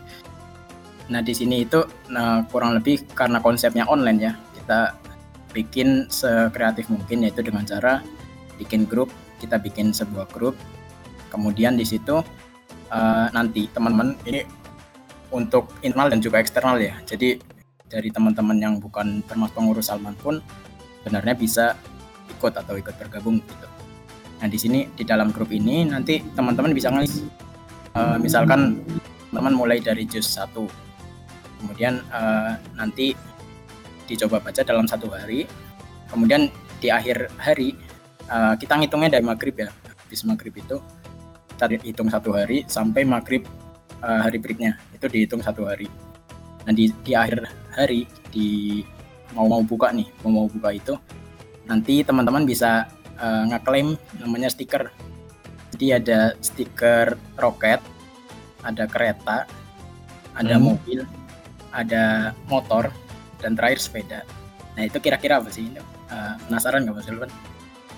Nah 1.09 1.21
di 1.21 1.33
sini 1.37 1.65
itu 1.65 1.85
nah, 2.09 2.41
kurang 2.49 2.77
lebih 2.77 3.05
karena 3.13 3.37
konsepnya 3.37 3.85
online 3.85 4.19
ya 4.21 4.33
kita 4.57 4.97
bikin 5.53 6.11
sekreatif 6.11 6.91
mungkin 6.91 7.23
yaitu 7.23 7.39
dengan 7.39 7.63
cara 7.63 8.03
bikin 8.59 8.83
grup 8.83 9.07
kita 9.39 9.55
bikin 9.55 9.95
sebuah 9.95 10.27
grup 10.35 10.57
kemudian 11.31 11.79
di 11.79 11.87
situ 11.87 12.19
uh, 12.91 13.27
nanti 13.31 13.71
teman-teman 13.71 14.19
ini 14.27 14.43
untuk 15.35 15.75
internal 15.83 16.07
dan 16.07 16.23
juga 16.23 16.39
eksternal 16.39 16.79
ya. 16.79 16.95
Jadi 17.03 17.35
dari 17.91 18.09
teman-teman 18.09 18.57
yang 18.57 18.73
bukan 18.79 19.19
termasuk 19.27 19.59
pengurus 19.59 19.91
Salman 19.91 20.15
pun 20.15 20.39
sebenarnya 21.03 21.35
bisa 21.35 21.65
ikut 22.31 22.55
atau 22.55 22.79
ikut 22.79 22.95
bergabung 22.95 23.43
gitu. 23.43 23.67
Nah 24.41 24.47
di 24.47 24.57
sini 24.57 24.87
di 24.95 25.03
dalam 25.03 25.29
grup 25.29 25.51
ini 25.51 25.85
nanti 25.85 26.23
teman-teman 26.33 26.71
bisa 26.73 26.89
ngelis 26.89 27.27
uh, 27.93 28.17
misalkan 28.17 28.81
teman 29.29 29.53
mulai 29.53 29.83
dari 29.83 30.07
jus 30.07 30.25
satu. 30.25 30.65
Kemudian 31.61 32.01
uh, 32.09 32.55
nanti 32.73 33.13
dicoba 34.07 34.39
baca 34.39 34.61
dalam 34.63 34.87
satu 34.87 35.11
hari. 35.11 35.45
Kemudian 36.09 36.47
di 36.79 36.87
akhir 36.89 37.31
hari 37.37 37.75
uh, 38.31 38.55
kita 38.55 38.79
ngitungnya 38.79 39.19
dari 39.19 39.25
maghrib 39.25 39.55
ya. 39.55 39.69
Habis 40.05 40.25
maghrib 40.25 40.53
itu 40.55 40.77
kita 41.55 41.71
hitung 41.81 42.09
satu 42.11 42.35
hari 42.35 42.67
sampai 42.67 43.07
maghrib 43.07 43.47
uh, 44.05 44.21
hari 44.21 44.37
berikutnya 44.37 44.77
itu 44.93 45.05
dihitung 45.09 45.41
satu 45.41 45.65
hari 45.65 45.89
nah 46.65 46.73
di, 46.73 46.93
di 47.01 47.17
akhir 47.17 47.49
hari 47.73 48.05
di 48.29 48.81
mau 49.33 49.49
mau 49.49 49.65
buka 49.65 49.89
nih 49.89 50.05
mau 50.21 50.31
mau 50.31 50.47
buka 50.47 50.69
itu 50.77 50.93
nanti 51.65 52.05
teman-teman 52.05 52.45
bisa 52.45 52.85
uh, 53.17 53.43
ngeklaim 53.49 53.97
namanya 54.21 54.53
stiker 54.53 54.93
jadi 55.75 55.99
ada 55.99 56.19
stiker 56.39 57.19
roket, 57.35 57.83
ada 58.63 58.87
kereta, 58.87 59.43
ada 60.39 60.55
hmm. 60.55 60.63
mobil, 60.63 61.03
ada 61.75 62.31
motor, 62.47 62.87
dan 63.43 63.59
terakhir 63.59 63.83
sepeda. 63.83 64.19
Nah 64.79 64.87
itu 64.87 65.03
kira-kira 65.03 65.43
apa 65.43 65.51
sih? 65.51 65.67
Uh, 66.07 66.39
penasaran 66.47 66.87
nggak 66.87 66.95
Mas 66.95 67.11
Ilvan? 67.11 67.31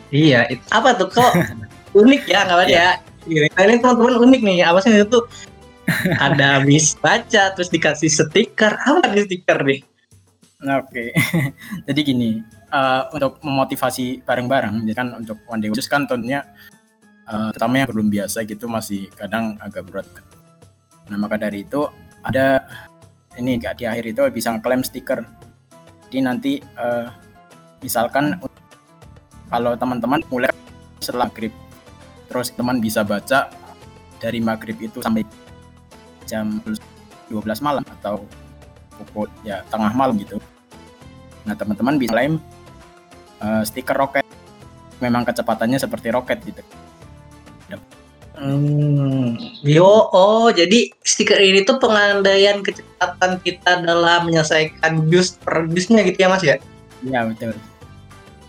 Iya, 0.09 0.49
itu, 0.49 0.63
apa 0.73 0.97
tuh 0.97 1.13
kok 1.13 1.37
unik 2.01 2.25
ya 2.25 2.49
nggak 2.49 2.65
ya? 2.65 2.97
Iya. 3.29 3.45
Nah, 3.53 3.61
ini 3.69 3.77
teman-teman 3.77 4.15
unik 4.25 4.41
nih. 4.41 4.57
Apa 4.65 4.81
sih 4.81 4.89
itu? 4.97 5.19
Ada 6.19 6.59
habis 6.59 6.95
baca 6.99 7.55
terus 7.55 7.71
dikasih 7.71 8.11
stiker. 8.11 8.75
Apa 8.75 9.07
nih 9.11 9.23
stiker 9.27 9.59
nih? 9.63 9.81
Oke, 10.57 10.81
okay. 10.89 11.09
jadi 11.87 11.99
gini, 12.01 12.41
uh, 12.73 13.05
untuk 13.13 13.37
memotivasi 13.45 14.25
bareng-bareng, 14.25 14.89
kan 14.97 15.13
untuk 15.13 15.37
one 15.45 15.61
day 15.61 15.69
kan 15.85 16.09
tentunya 16.09 16.41
uh, 17.27 17.49
terutama 17.51 17.83
yang 17.83 17.89
belum 17.91 18.09
biasa 18.09 18.47
gitu 18.47 18.65
masih 18.71 19.11
kadang 19.13 19.59
agak 19.59 19.87
berat 19.87 20.07
nah 21.07 21.15
maka 21.15 21.39
dari 21.39 21.63
itu 21.63 21.87
ada 22.23 22.67
ini 23.39 23.55
di 23.59 23.85
akhir 23.87 24.03
itu 24.11 24.21
bisa 24.33 24.51
ngeklaim 24.55 24.83
stiker 24.83 25.23
jadi 26.07 26.19
nanti 26.23 26.59
uh, 26.75 27.07
misalkan 27.79 28.35
kalau 29.47 29.75
teman-teman 29.79 30.19
mulai 30.27 30.51
setelah 30.99 31.31
maghrib 31.31 31.53
terus 32.27 32.51
teman 32.51 32.83
bisa 32.83 33.07
baca 33.07 33.47
dari 34.19 34.43
maghrib 34.43 34.75
itu 34.83 34.99
sampai 34.99 35.23
jam 36.27 36.59
12 37.31 37.41
malam 37.63 37.83
atau 37.99 38.27
pukul 38.99 39.31
ya 39.47 39.63
tengah 39.71 39.95
malam 39.95 40.19
gitu 40.19 40.37
nah 41.47 41.55
teman-teman 41.55 41.95
bisa 41.95 42.11
klaim 42.11 42.33
uh, 43.39 43.63
stiker 43.63 43.95
roket 43.95 44.27
memang 44.99 45.23
kecepatannya 45.23 45.79
seperti 45.79 46.11
roket 46.11 46.43
gitu 46.43 46.61
Hmm, 48.37 49.33
yo, 49.65 50.13
oh, 50.13 50.53
jadi 50.53 50.93
stiker 51.01 51.41
ini 51.41 51.65
tuh 51.65 51.81
pengandaian 51.81 52.61
kecepatan 52.61 53.41
kita 53.41 53.81
dalam 53.81 54.29
menyelesaikan 54.29 55.09
jus 55.09 55.41
per 55.41 55.65
gitu 55.73 56.17
ya 56.21 56.29
mas 56.29 56.45
ya? 56.45 56.61
Iya 57.01 57.25
betul. 57.33 57.57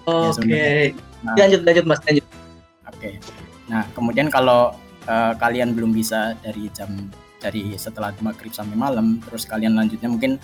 Oke, 0.04 0.44
okay. 0.44 0.92
ya, 0.92 1.25
nah, 1.25 1.35
lanjut 1.40 1.61
lanjut 1.64 1.85
mas 1.88 2.00
lanjut. 2.04 2.25
Oke, 2.28 2.37
okay. 2.85 3.14
nah 3.73 3.88
kemudian 3.97 4.28
kalau 4.28 4.76
uh, 5.08 5.32
kalian 5.40 5.73
belum 5.73 5.97
bisa 5.97 6.37
dari 6.44 6.68
jam 6.76 7.08
dari 7.38 7.75
setelah 7.78 8.11
maghrib 8.21 8.50
sampai 8.50 8.75
malam, 8.75 9.23
terus 9.23 9.47
kalian 9.47 9.78
lanjutnya 9.78 10.11
mungkin 10.11 10.37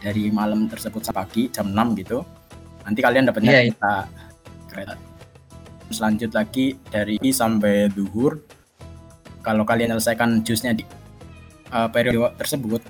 dari 0.00 0.30
malam 0.30 0.70
tersebut 0.70 1.02
sampai 1.02 1.26
pagi 1.26 1.42
jam 1.50 1.74
6 1.74 2.00
gitu, 2.02 2.22
nanti 2.86 3.00
kalian 3.02 3.26
dapatnya 3.26 3.52
yeah, 3.52 3.62
kereta 3.70 3.94
kereta. 4.70 4.94
Terus 5.86 5.98
lanjut 6.02 6.30
lagi 6.34 6.66
dari 6.90 7.18
sampai 7.30 7.90
duhur, 7.90 8.42
kalau 9.46 9.62
kalian 9.62 9.94
selesaikan 9.94 10.42
jusnya 10.42 10.74
di 10.74 10.82
uh, 11.70 11.86
periode 11.90 12.34
tersebut 12.34 12.82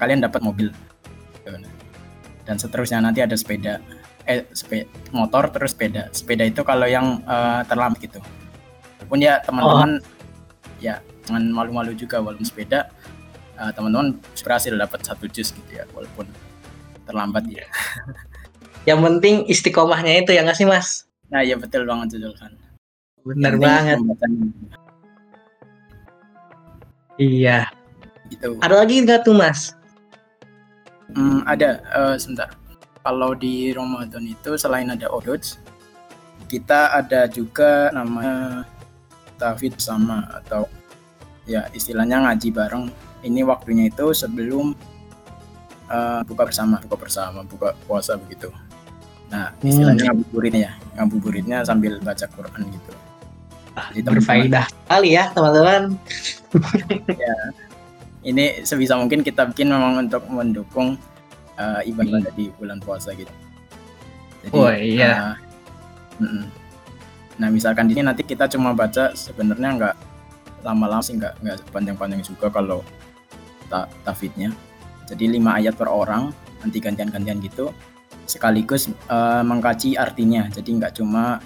kalian 0.00 0.24
dapat 0.24 0.40
mobil 0.40 0.72
dan 2.48 2.56
seterusnya 2.56 3.04
nanti 3.04 3.20
ada 3.20 3.36
sepeda 3.36 3.78
eh 4.24 4.48
sepeda 4.56 4.88
motor 5.12 5.52
terus 5.52 5.76
sepeda 5.76 6.08
sepeda 6.10 6.48
itu 6.48 6.64
kalau 6.64 6.88
yang 6.88 7.20
uh, 7.28 7.62
terlambat 7.68 8.00
gitu 8.00 8.18
walaupun 9.04 9.18
ya 9.20 9.38
teman-teman 9.44 10.00
oh. 10.00 10.80
ya 10.82 10.98
jangan 11.26 11.44
malu-malu 11.50 11.92
juga 11.96 12.22
walaupun 12.22 12.46
sepeda 12.46 12.88
uh, 13.60 13.70
teman-teman 13.74 14.16
berhasil 14.40 14.72
dapat 14.72 15.00
satu 15.04 15.24
jus 15.28 15.52
gitu 15.52 15.70
ya 15.70 15.84
walaupun 15.92 16.28
terlambat 17.04 17.44
ya 17.50 17.66
yang 18.88 19.04
penting 19.04 19.44
istiqomahnya 19.48 20.24
itu 20.24 20.32
ya 20.32 20.44
nggak 20.44 20.56
sih 20.56 20.68
mas 20.68 21.04
nah 21.28 21.44
ya 21.44 21.58
betul 21.58 21.84
banget 21.84 22.16
betul 22.16 22.34
kan 22.38 22.52
benar 23.20 23.54
banget 23.60 23.98
Iya. 27.20 27.68
Gitu. 28.32 28.56
Ada 28.64 28.80
lagi 28.80 29.04
nggak 29.04 29.28
tuh 29.28 29.36
mas? 29.36 29.76
Hmm, 31.12 31.44
ada. 31.44 31.84
Uh, 31.92 32.16
sebentar. 32.16 32.48
Kalau 33.04 33.36
di 33.36 33.76
Ramadan 33.76 34.24
itu 34.24 34.56
selain 34.56 34.88
ada 34.88 35.04
odots, 35.12 35.60
kita 36.48 36.96
ada 36.96 37.28
juga 37.28 37.92
namanya 37.92 38.64
tafid 39.36 39.76
sama 39.76 40.24
atau 40.40 40.64
ya 41.44 41.68
istilahnya 41.72 42.24
ngaji 42.26 42.48
bareng. 42.50 42.84
Ini 43.20 43.44
waktunya 43.44 43.92
itu 43.92 44.16
sebelum 44.16 44.72
uh, 45.90 46.20
buka 46.24 46.48
bersama, 46.48 46.80
buka 46.80 46.96
bersama, 46.96 47.44
buka 47.44 47.76
puasa 47.84 48.16
begitu. 48.16 48.48
Nah, 49.28 49.52
hmm. 49.60 49.68
istilahnya 49.68 50.02
hmm. 50.02 50.10
ngabuburitnya 50.10 50.60
ya, 50.60 50.72
ngabuburitnya 50.98 51.58
sambil 51.62 52.00
baca 52.00 52.26
Quran 52.26 52.62
gitu. 52.72 52.92
Ah, 53.78 53.86
berfaedah 53.94 54.66
sekali 54.66 55.14
ya 55.14 55.30
teman-teman. 55.30 55.94
ya, 57.22 57.36
ini 58.26 58.66
sebisa 58.66 58.98
mungkin 58.98 59.22
kita 59.22 59.46
bikin 59.52 59.70
memang 59.70 60.08
untuk 60.08 60.26
mendukung 60.26 60.98
uh, 61.60 61.80
ibadah 61.86 62.24
hmm. 62.24 62.34
di 62.34 62.50
bulan 62.56 62.80
puasa 62.82 63.14
gitu. 63.14 63.30
Jadi, 64.40 64.56
oh 64.56 64.72
iya. 64.72 65.36
Uh, 66.16 66.48
nah 67.40 67.48
misalkan 67.48 67.88
di 67.88 67.96
sini 67.96 68.04
nanti 68.04 68.24
kita 68.24 68.44
cuma 68.52 68.76
baca 68.76 69.16
sebenarnya 69.16 69.68
nggak 69.80 69.94
lama-lama 70.66 71.02
sih 71.02 71.16
nggak 71.16 71.40
nggak 71.40 71.56
panjang-panjang 71.70 72.22
juga 72.24 72.50
kalau 72.50 72.80
ta 73.68 73.86
tafidnya. 74.06 74.52
Jadi 75.10 75.26
lima 75.26 75.58
ayat 75.58 75.74
per 75.74 75.90
orang 75.90 76.30
nanti 76.62 76.78
gantian-gantian 76.78 77.42
gitu 77.42 77.74
sekaligus 78.28 78.92
uh, 79.10 79.42
mengkaji 79.42 79.98
artinya. 79.98 80.46
Jadi 80.52 80.78
nggak 80.78 81.02
cuma 81.02 81.42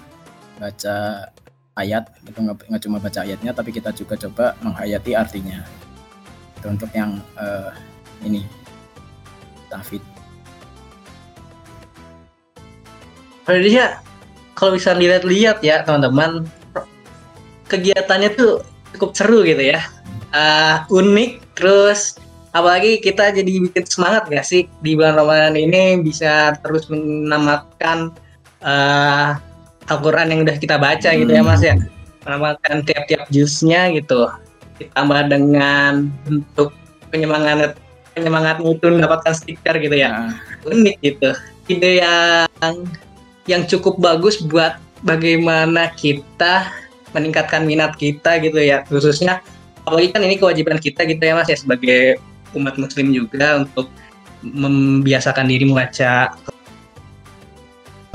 baca 0.61 1.27
ayat 1.75 2.07
itu 2.23 2.39
nggak 2.39 2.83
cuma 2.87 2.97
baca 3.03 3.19
ayatnya 3.21 3.51
tapi 3.51 3.75
kita 3.75 3.91
juga 3.91 4.15
coba 4.15 4.55
menghayati 4.63 5.11
artinya 5.11 5.59
itu 6.55 6.67
untuk 6.71 6.89
yang 6.95 7.19
uh, 7.35 7.75
ini 8.23 8.47
David 9.67 9.99
ya 13.67 13.99
kalau 14.55 14.79
bisa 14.79 14.95
dilihat-lihat 14.95 15.59
ya 15.61 15.83
teman-teman 15.83 16.47
kegiatannya 17.67 18.29
tuh 18.39 18.63
cukup 18.95 19.11
seru 19.13 19.43
gitu 19.43 19.61
ya. 19.61 19.83
Uh, 20.35 20.83
unik 20.91 21.55
terus 21.55 22.19
apalagi 22.51 22.99
kita 22.99 23.31
jadi 23.35 23.51
bikin 23.67 23.85
semangat 23.87 24.27
gak 24.31 24.47
sih? 24.47 24.67
Di 24.79 24.95
bulan 24.95 25.19
Ramadan 25.19 25.55
ini 25.59 25.99
bisa 25.99 26.55
terus 26.63 26.87
menamatkan 26.87 28.15
uh, 28.63 29.35
Al-Quran 29.85 30.33
yang 30.33 30.39
udah 30.47 30.57
kita 30.57 30.79
baca 30.79 31.09
hmm. 31.11 31.19
gitu 31.23 31.31
ya 31.35 31.43
Mas 31.43 31.61
ya. 31.61 31.75
Menambahkan 32.25 32.87
tiap-tiap 32.87 33.29
jusnya 33.29 33.93
gitu. 33.93 34.31
Ditambah 34.81 35.29
dengan 35.29 36.09
bentuk 36.25 36.73
penyemangat 37.13 37.77
penyemangatnya 38.15 38.71
itu 38.71 38.85
mendapatkan 38.87 39.33
stiker 39.35 39.75
gitu 39.77 39.95
ya. 39.95 40.09
Nah, 40.09 40.39
unik 40.65 40.97
gitu. 41.03 41.29
Ide 41.67 42.01
yang 42.01 42.75
yang 43.45 43.63
cukup 43.69 44.01
bagus 44.01 44.41
buat 44.41 44.81
bagaimana 45.05 45.93
kita 45.93 46.71
meningkatkan 47.15 47.63
minat 47.63 47.95
kita 47.95 48.43
gitu 48.43 48.59
ya. 48.59 48.83
Khususnya 48.83 49.39
apalagi 49.87 50.11
kan 50.11 50.21
ini 50.25 50.35
kewajiban 50.35 50.81
kita 50.81 51.07
gitu 51.07 51.21
ya 51.21 51.37
mas 51.37 51.47
ya 51.47 51.55
sebagai 51.55 52.19
umat 52.57 52.75
muslim 52.75 53.13
juga 53.13 53.61
untuk 53.61 53.87
membiasakan 54.41 55.45
diri 55.45 55.69
membaca 55.69 56.33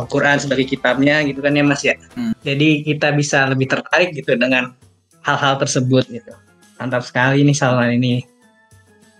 Al-Quran 0.00 0.40
sebagai 0.42 0.66
kitabnya 0.66 1.22
gitu 1.24 1.38
kan 1.40 1.54
ya 1.54 1.62
mas 1.62 1.82
ya. 1.86 1.94
Hmm. 2.18 2.34
jadi 2.42 2.82
kita 2.82 3.14
bisa 3.14 3.46
lebih 3.46 3.70
tertarik 3.70 4.10
gitu 4.16 4.34
dengan 4.34 4.74
hal-hal 5.22 5.60
tersebut 5.60 6.08
gitu. 6.10 6.32
Mantap 6.80 7.04
sekali 7.04 7.44
nih 7.44 7.56
Salman 7.56 7.92
ini. 8.00 8.24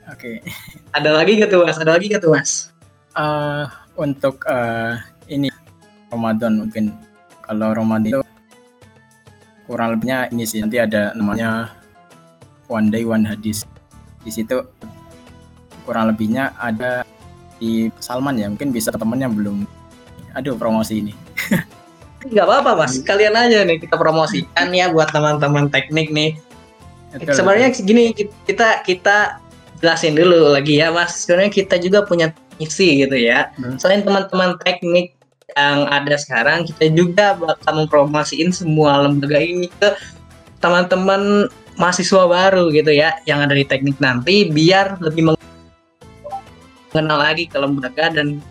Oke. 0.09 0.41
ada 0.97 1.13
lagi 1.13 1.39
gak 1.39 1.53
tuh 1.53 1.63
mas? 1.63 1.77
Ada 1.77 1.93
lagi 1.95 2.07
gak 2.09 2.25
tuh 2.25 2.33
mas? 2.33 2.73
Eh, 3.15 3.65
untuk 4.01 4.41
eh, 4.49 4.97
ini 5.29 5.53
Ramadan 6.09 6.65
mungkin. 6.65 6.97
Kalau 7.45 7.77
Ramadan 7.77 8.25
itu 8.25 8.39
kurang 9.71 9.95
lebihnya 9.95 10.27
ini 10.35 10.43
sih 10.43 10.59
nanti 10.59 10.83
ada 10.83 11.15
namanya 11.15 11.71
one 12.67 12.91
day 12.91 13.07
one 13.07 13.23
hadis. 13.23 13.62
Di 14.27 14.35
situ 14.35 14.67
kurang 15.87 16.11
lebihnya 16.11 16.50
ada 16.59 17.07
di 17.62 17.87
Salman 18.03 18.35
ya 18.35 18.50
mungkin 18.50 18.75
bisa 18.75 18.91
teman 18.91 19.23
yang 19.23 19.31
belum. 19.31 19.62
Aduh 20.35 20.59
promosi 20.59 21.07
ini. 21.07 21.15
Nggak 22.35 22.47
apa-apa 22.50 22.71
mas. 22.83 22.99
Kalian 23.07 23.39
aja 23.39 23.62
nih 23.62 23.79
kita 23.79 23.95
promosikan 23.95 24.75
ya 24.75 24.91
buat 24.91 25.15
teman-teman 25.15 25.71
teknik 25.71 26.11
nih. 26.11 26.35
Betul, 27.15 27.39
sebenarnya 27.39 27.71
gini 27.71 28.11
kita 28.45 28.83
kita 28.83 29.39
jelasin 29.79 30.19
dulu 30.19 30.50
lagi 30.50 30.83
ya 30.83 30.91
mas. 30.91 31.15
Sebenarnya 31.23 31.55
kita 31.55 31.79
juga 31.79 32.03
punya 32.03 32.35
misi 32.59 33.07
gitu 33.07 33.17
ya. 33.17 33.55
Hmm. 33.57 33.79
selain 33.81 34.05
teman-teman 34.05 34.61
teknik 34.61 35.17
yang 35.57 35.88
ada 35.90 36.16
sekarang 36.16 36.66
kita 36.69 36.92
juga 36.95 37.35
bakal 37.38 37.85
mempromosiin 37.85 38.50
semua 38.54 39.02
lembaga 39.04 39.38
ini 39.38 39.69
ke 39.69 39.95
teman-teman 40.61 41.49
mahasiswa 41.80 42.28
baru 42.28 42.69
gitu 42.71 42.92
ya 42.92 43.16
yang 43.25 43.40
ada 43.40 43.57
di 43.57 43.64
teknik 43.64 43.97
nanti 43.99 44.49
biar 44.52 45.00
lebih 45.00 45.33
mengenal 46.92 47.19
lagi 47.19 47.49
ke 47.49 47.57
lembaga 47.57 48.12
dan 48.12 48.42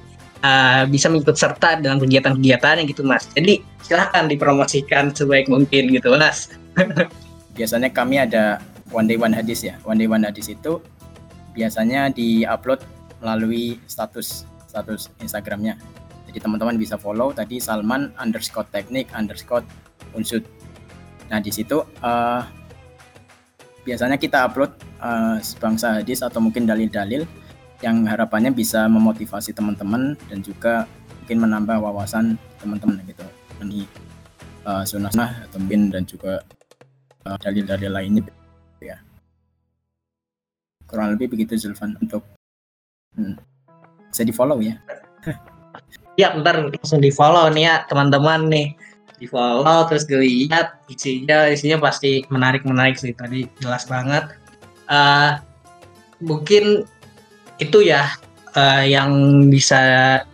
uh, 0.43 0.83
bisa 0.87 1.11
mengikut 1.11 1.35
serta 1.35 1.79
dalam 1.79 1.99
kegiatan-kegiatannya 1.99 2.87
gitu 2.87 3.03
mas. 3.03 3.27
Jadi 3.35 3.61
silahkan 3.83 4.27
dipromosikan 4.27 5.11
sebaik 5.11 5.51
mungkin 5.51 5.91
gitu 5.91 6.15
mas. 6.15 6.49
Biasanya 7.57 7.91
kami 7.91 8.23
ada 8.23 8.63
one 8.89 9.05
day 9.05 9.19
one 9.19 9.35
hadis 9.35 9.61
ya. 9.61 9.75
One 9.83 9.99
day 9.99 10.07
one 10.07 10.23
hadis 10.23 10.47
itu 10.47 10.79
biasanya 11.51 12.13
diupload 12.15 12.79
melalui 13.19 13.81
status 13.89 14.47
status 14.69 15.11
Instagramnya 15.19 15.75
jadi 16.29 16.45
teman-teman 16.45 16.77
bisa 16.77 16.95
follow 16.95 17.33
tadi 17.33 17.57
Salman 17.57 18.13
underscore 18.21 18.69
teknik 18.69 19.09
underscore 19.17 19.65
unsud 20.13 20.45
nah 21.29 21.41
di 21.41 21.49
situ 21.49 21.81
eh, 21.81 22.41
biasanya 23.89 24.21
kita 24.21 24.45
upload 24.45 24.71
eh, 25.01 25.37
sebangsa 25.41 25.97
hadis 25.97 26.21
atau 26.21 26.37
mungkin 26.37 26.69
dalil-dalil 26.69 27.25
yang 27.79 28.03
harapannya 28.05 28.51
bisa 28.51 28.85
memotivasi 28.91 29.55
teman-teman 29.55 30.13
dan 30.27 30.43
juga 30.43 30.85
mungkin 31.23 31.37
menambah 31.47 31.79
wawasan 31.79 32.35
teman-teman 32.59 32.99
gitu. 33.07 33.25
Ini 33.63 33.87
eh, 34.67 34.83
sunnah-sunnah 34.83 35.49
atau 35.49 35.57
mungkin 35.57 35.89
dan 35.89 36.03
juga 36.03 36.43
eh, 37.25 37.37
dalil-dalil 37.39 37.89
lainnya 37.89 38.23
ya. 38.83 39.01
Kurang 40.85 41.15
lebih 41.15 41.33
begitu 41.33 41.57
Zulfan 41.57 41.95
untuk 42.01 42.25
hmm, 43.15 43.37
bisa 44.09 44.25
di 44.25 44.33
follow 44.33 44.57
ya 44.57 44.73
ya 46.19 46.35
bentar 46.35 46.59
langsung 46.59 46.99
di 46.99 47.15
follow 47.15 47.47
nih 47.47 47.63
ya 47.63 47.75
teman-teman 47.87 48.51
nih. 48.51 48.67
Di 49.15 49.27
follow 49.31 49.87
terus 49.87 50.03
dilihat 50.03 50.83
isinya. 50.91 51.47
Isinya 51.47 51.79
pasti 51.79 52.27
menarik 52.27 52.67
menarik 52.67 52.99
sih 52.99 53.15
tadi 53.15 53.47
jelas 53.63 53.87
banget. 53.87 54.35
Eh 54.91 55.31
mungkin 56.19 56.83
itu 57.63 57.79
ya 57.87 58.11
eh, 58.55 58.91
yang 58.91 59.11
bisa 59.47 59.79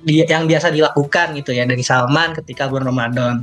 di, 0.01 0.25
yang 0.25 0.49
biasa 0.49 0.73
dilakukan 0.73 1.37
gitu 1.37 1.53
ya 1.53 1.69
dari 1.69 1.85
Salman 1.85 2.33
ketika 2.33 2.65
bulan 2.65 2.89
Ramadan. 2.89 3.35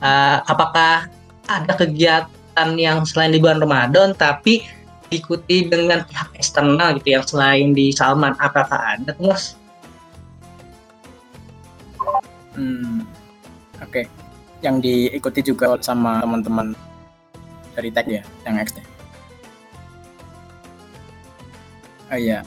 Eh, 0.00 0.38
apakah 0.48 1.12
ada 1.44 1.72
kegiatan 1.76 2.68
yang 2.80 3.04
selain 3.04 3.36
di 3.36 3.40
bulan 3.40 3.60
Ramadan 3.60 4.16
tapi 4.16 4.64
diikuti 5.06 5.70
dengan 5.70 6.02
pihak 6.02 6.34
eksternal 6.34 6.98
gitu 6.98 7.20
yang 7.20 7.24
selain 7.24 7.76
di 7.76 7.92
Salman? 7.92 8.32
Apakah 8.40 8.96
ada 8.96 9.12
mas? 9.20 9.60
Hmm, 12.56 13.04
oke. 13.84 14.02
Yang 14.64 14.76
diikuti 14.82 15.40
juga 15.52 15.76
sama 15.84 16.24
teman-teman 16.24 16.72
dari 17.76 17.92
tag 17.92 18.08
ya, 18.08 18.24
yang 18.48 18.56
X 18.64 18.80
ya. 18.80 18.84
Oh 22.06 22.18
iya. 22.18 22.40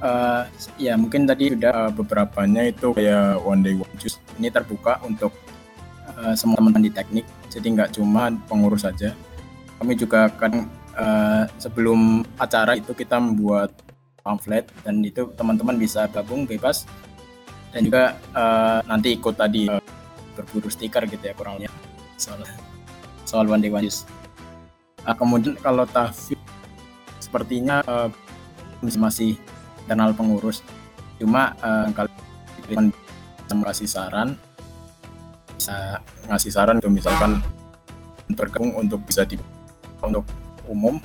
Eh, 0.00 0.42
ya 0.80 0.94
mungkin 0.96 1.28
tadi 1.28 1.52
sudah 1.52 1.88
eh, 1.88 1.92
beberapanya 1.92 2.62
itu 2.68 2.92
kayak 2.92 3.40
one 3.40 3.64
day 3.64 3.72
one 3.76 3.94
juice. 3.96 4.20
Ini 4.36 4.52
terbuka 4.52 5.00
untuk 5.04 5.32
eh, 6.20 6.36
semua 6.36 6.60
teman-teman 6.60 6.88
di 6.88 6.92
teknik. 6.92 7.26
Jadi 7.48 7.66
nggak 7.72 7.96
cuma 7.96 8.28
pengurus 8.48 8.84
saja. 8.84 9.16
Kami 9.80 9.96
juga 9.96 10.28
akan 10.28 10.52
eh, 11.00 11.44
sebelum 11.56 12.28
acara 12.36 12.76
itu 12.76 12.92
kita 12.92 13.16
membuat 13.16 13.72
pamflet 14.20 14.68
dan 14.84 15.00
itu 15.00 15.32
teman-teman 15.32 15.80
bisa 15.80 16.04
gabung 16.12 16.44
bebas 16.44 16.84
dan 17.70 17.80
juga 17.86 18.18
eh, 18.34 18.80
nanti 18.86 19.08
ikut 19.14 19.34
tadi 19.38 19.70
eh, 19.70 19.82
berburu 20.34 20.70
stiker 20.70 21.06
gitu 21.06 21.22
ya 21.22 21.34
kurangnya 21.34 21.70
soal 22.18 22.42
soal 23.24 23.46
one 23.46 23.62
day 23.62 23.70
one 23.70 23.86
use. 23.86 24.04
Ah, 25.06 25.16
kemudian 25.16 25.56
kalau 25.58 25.86
tahfidz 25.88 26.42
sepertinya 27.22 27.80
eh, 27.86 28.08
masih 28.82 29.00
masih 29.00 29.30
internal 29.86 30.12
pengurus. 30.12 30.66
Cuma 31.22 31.54
eh, 31.62 31.88
kalau 31.94 32.10
ngasih 33.50 33.88
saran 33.90 34.38
bisa 35.58 35.98
ngasih 36.30 36.50
saran 36.54 36.78
tuh 36.78 36.90
misalkan 36.90 37.42
bergabung 38.30 38.78
untuk 38.78 39.02
bisa 39.02 39.26
di 39.26 39.34
untuk 40.00 40.22
umum 40.70 41.02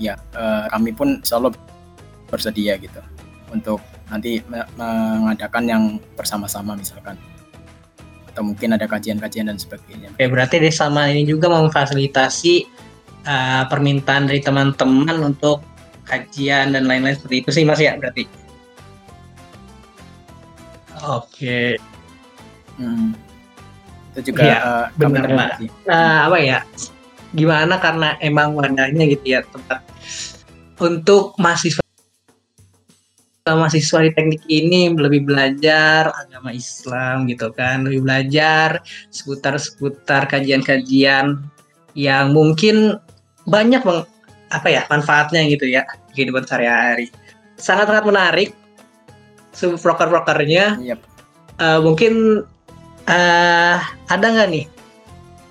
ya 0.00 0.16
eh, 0.32 0.64
kami 0.72 0.92
pun 0.92 1.20
Allah 1.32 1.52
bersedia 2.28 2.76
gitu. 2.80 3.00
Untuk 3.50 3.82
nanti 4.10 4.42
me- 4.50 4.68
mengadakan 4.74 5.64
yang 5.64 5.82
bersama-sama 6.18 6.74
misalkan 6.74 7.14
atau 8.30 8.42
mungkin 8.46 8.74
ada 8.74 8.86
kajian-kajian 8.86 9.50
dan 9.50 9.58
sebagainya. 9.58 10.10
Oke, 10.14 10.26
berarti 10.30 10.62
dari 10.62 10.74
sama 10.74 11.10
ini 11.10 11.26
juga 11.26 11.50
memfasilitasi 11.50 12.54
uh, 13.26 13.64
permintaan 13.66 14.30
dari 14.30 14.38
teman-teman 14.42 15.34
untuk 15.34 15.62
kajian 16.06 16.74
dan 16.74 16.90
lain-lain 16.90 17.14
seperti 17.14 17.36
itu 17.42 17.50
sih 17.54 17.64
Mas 17.66 17.78
ya 17.78 17.94
berarti. 17.98 18.26
Oke. 21.06 21.78
Hmm. 22.76 23.16
Itu 24.14 24.34
juga 24.34 24.42
Iya, 24.42 24.58
eh, 24.58 24.84
benar, 24.98 25.24
Mbak. 25.30 25.50
Nah, 25.86 26.16
apa 26.26 26.38
ya? 26.42 26.58
Gimana 27.30 27.78
karena 27.78 28.18
emang 28.18 28.58
wadahnya 28.58 29.06
gitu 29.06 29.38
ya 29.38 29.40
tempat 29.46 29.86
untuk 30.82 31.38
mahasiswa 31.38 31.79
mahasiswa 33.46 34.04
di 34.04 34.10
teknik 34.12 34.42
ini 34.52 34.92
lebih 34.92 35.24
belajar 35.24 36.12
agama 36.12 36.52
Islam 36.52 37.24
gitu 37.24 37.48
kan, 37.56 37.88
lebih 37.88 38.04
belajar 38.04 38.84
seputar-seputar 39.08 40.28
kajian-kajian 40.28 41.40
yang 41.96 42.36
mungkin 42.36 43.00
banyak 43.48 43.80
meng- 43.82 44.08
apa 44.50 44.68
ya 44.68 44.82
manfaatnya 44.90 45.46
gitu 45.48 45.66
ya 45.66 45.86
kehidupan 46.12 46.44
sehari-hari. 46.44 47.08
Sangat-sangat 47.56 48.04
menarik. 48.04 48.50
Sub 49.50 49.74
proker-prokernya 49.82 50.78
Yap. 50.78 51.00
Eh, 51.60 51.80
mungkin 51.82 52.46
eh 53.10 53.76
ada 54.06 54.26
nggak 54.30 54.48
nih? 54.48 54.64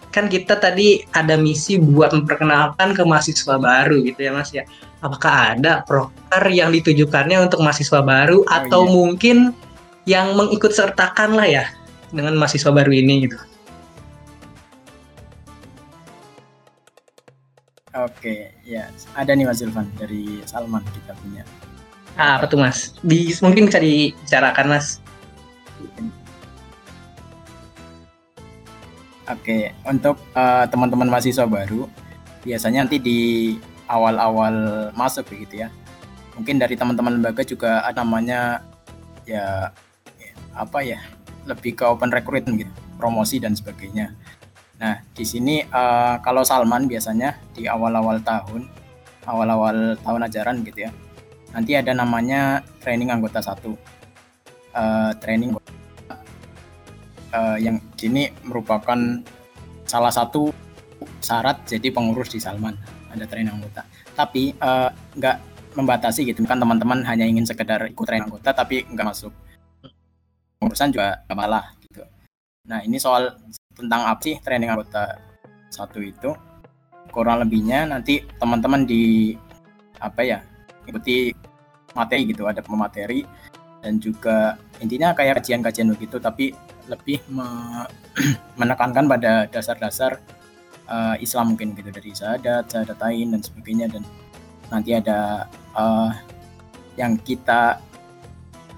Kan 0.10 0.26
kita 0.26 0.58
tadi 0.58 1.04
ada 1.14 1.38
misi 1.38 1.78
buat 1.78 2.16
memperkenalkan 2.16 2.98
ke 2.98 3.04
mahasiswa 3.06 3.60
baru 3.60 4.02
gitu 4.08 4.20
ya 4.24 4.32
Mas 4.34 4.50
ya. 4.56 4.64
Apakah 5.00 5.56
ada 5.56 5.88
proker 5.88 6.44
yang 6.52 6.76
ditujukannya 6.76 7.40
untuk 7.48 7.64
mahasiswa 7.64 8.04
baru 8.04 8.44
atau 8.44 8.84
iya. 8.84 8.92
mungkin 8.92 9.38
yang 10.04 10.36
mengikut 10.36 10.76
sertakan 10.76 11.40
lah 11.40 11.48
ya 11.48 11.66
dengan 12.12 12.36
mahasiswa 12.36 12.68
baru 12.74 12.92
ini 12.92 13.30
gitu. 13.30 13.40
Oke, 17.96 18.54
ya 18.64 18.92
ada 19.18 19.32
nih 19.34 19.50
Mas 19.50 19.66
Ilvan 19.66 19.88
dari 19.98 20.40
Salman 20.46 20.86
kita 20.94 21.16
punya. 21.20 21.44
Ah, 22.20 22.38
apa 22.38 22.46
tuh 22.46 22.60
Mas? 22.60 22.94
Di, 23.02 23.34
mungkin 23.42 23.72
bisa 23.72 23.80
dibicarakan 23.82 24.68
Mas. 24.68 25.00
Oke, 29.30 29.74
untuk 29.86 30.18
eh, 30.34 30.66
teman-teman 30.70 31.10
mahasiswa 31.10 31.46
baru, 31.46 31.86
biasanya 32.46 32.86
nanti 32.86 32.98
di 32.98 33.20
awal-awal 33.90 34.90
masuk 34.94 35.34
begitu 35.34 35.66
ya, 35.66 35.74
mungkin 36.38 36.62
dari 36.62 36.78
teman-teman 36.78 37.18
lembaga 37.18 37.42
juga 37.42 37.82
namanya 37.98 38.62
ya 39.26 39.74
apa 40.54 40.80
ya 40.82 41.00
lebih 41.46 41.78
ke 41.78 41.84
open 41.88 42.12
recruitment 42.14 42.62
gitu 42.62 42.74
promosi 43.00 43.40
dan 43.42 43.56
sebagainya. 43.56 44.14
Nah 44.80 45.02
di 45.12 45.26
sini 45.26 45.64
uh, 45.68 46.20
kalau 46.22 46.44
Salman 46.44 46.86
biasanya 46.86 47.36
di 47.56 47.66
awal-awal 47.66 48.22
tahun 48.22 48.68
awal-awal 49.28 49.96
tahun 50.02 50.22
ajaran 50.32 50.56
gitu 50.64 50.90
ya 50.90 50.92
nanti 51.56 51.74
ada 51.74 51.92
namanya 51.96 52.62
training 52.84 53.10
anggota 53.10 53.42
satu. 53.42 53.74
Uh, 54.70 55.12
training 55.18 55.58
uh, 57.34 57.58
yang 57.58 57.82
ini 58.06 58.30
merupakan 58.46 59.26
salah 59.90 60.14
satu 60.14 60.54
syarat 61.26 61.66
jadi 61.66 61.90
pengurus 61.90 62.30
di 62.30 62.38
Salman 62.38 62.78
ada 63.10 63.26
training 63.26 63.54
anggota. 63.60 63.82
Tapi 64.14 64.56
nggak 65.18 65.36
uh, 65.38 65.44
membatasi 65.78 66.26
gitu. 66.28 66.42
Kan 66.46 66.62
teman-teman 66.62 67.06
hanya 67.06 67.26
ingin 67.26 67.46
sekedar 67.46 67.90
ikut 67.90 68.06
training 68.06 68.30
anggota 68.30 68.54
tapi 68.54 68.86
nggak 68.86 69.08
masuk. 69.08 69.34
Urusan 70.62 70.94
juga 70.94 71.24
nggak 71.28 71.38
malah 71.38 71.66
gitu. 71.84 72.04
Nah 72.68 72.80
ini 72.84 72.98
soal 73.02 73.36
tentang 73.74 74.06
apa 74.06 74.22
sih 74.22 74.36
training 74.42 74.70
anggota? 74.72 75.18
Satu 75.70 76.02
itu 76.02 76.34
kurang 77.10 77.42
lebihnya 77.46 77.90
nanti 77.90 78.26
teman-teman 78.38 78.86
di 78.86 79.34
apa 80.02 80.22
ya 80.26 80.40
ikuti 80.86 81.34
materi 81.94 82.30
gitu. 82.30 82.46
Ada 82.46 82.62
pemateri 82.66 83.22
dan 83.80 83.96
juga 83.98 84.60
intinya 84.84 85.16
kayak 85.16 85.40
kajian-kajian 85.40 85.88
begitu 85.96 86.20
tapi 86.20 86.52
lebih 86.92 87.24
me 87.32 87.48
menekankan 88.60 89.08
pada 89.08 89.48
dasar-dasar 89.48 90.20
uh, 90.90 91.16
Islam 91.22 91.56
mungkin 91.56 91.78
gitu 91.78 91.94
dari 91.94 92.12
syahadat, 92.12 92.68
syahadatain 92.74 93.38
dan 93.38 93.42
sebagainya. 93.46 93.88
Dan 93.94 94.04
nanti 94.74 94.98
ada 94.98 95.46
uh, 95.78 96.12
yang 96.98 97.16
kita 97.22 97.80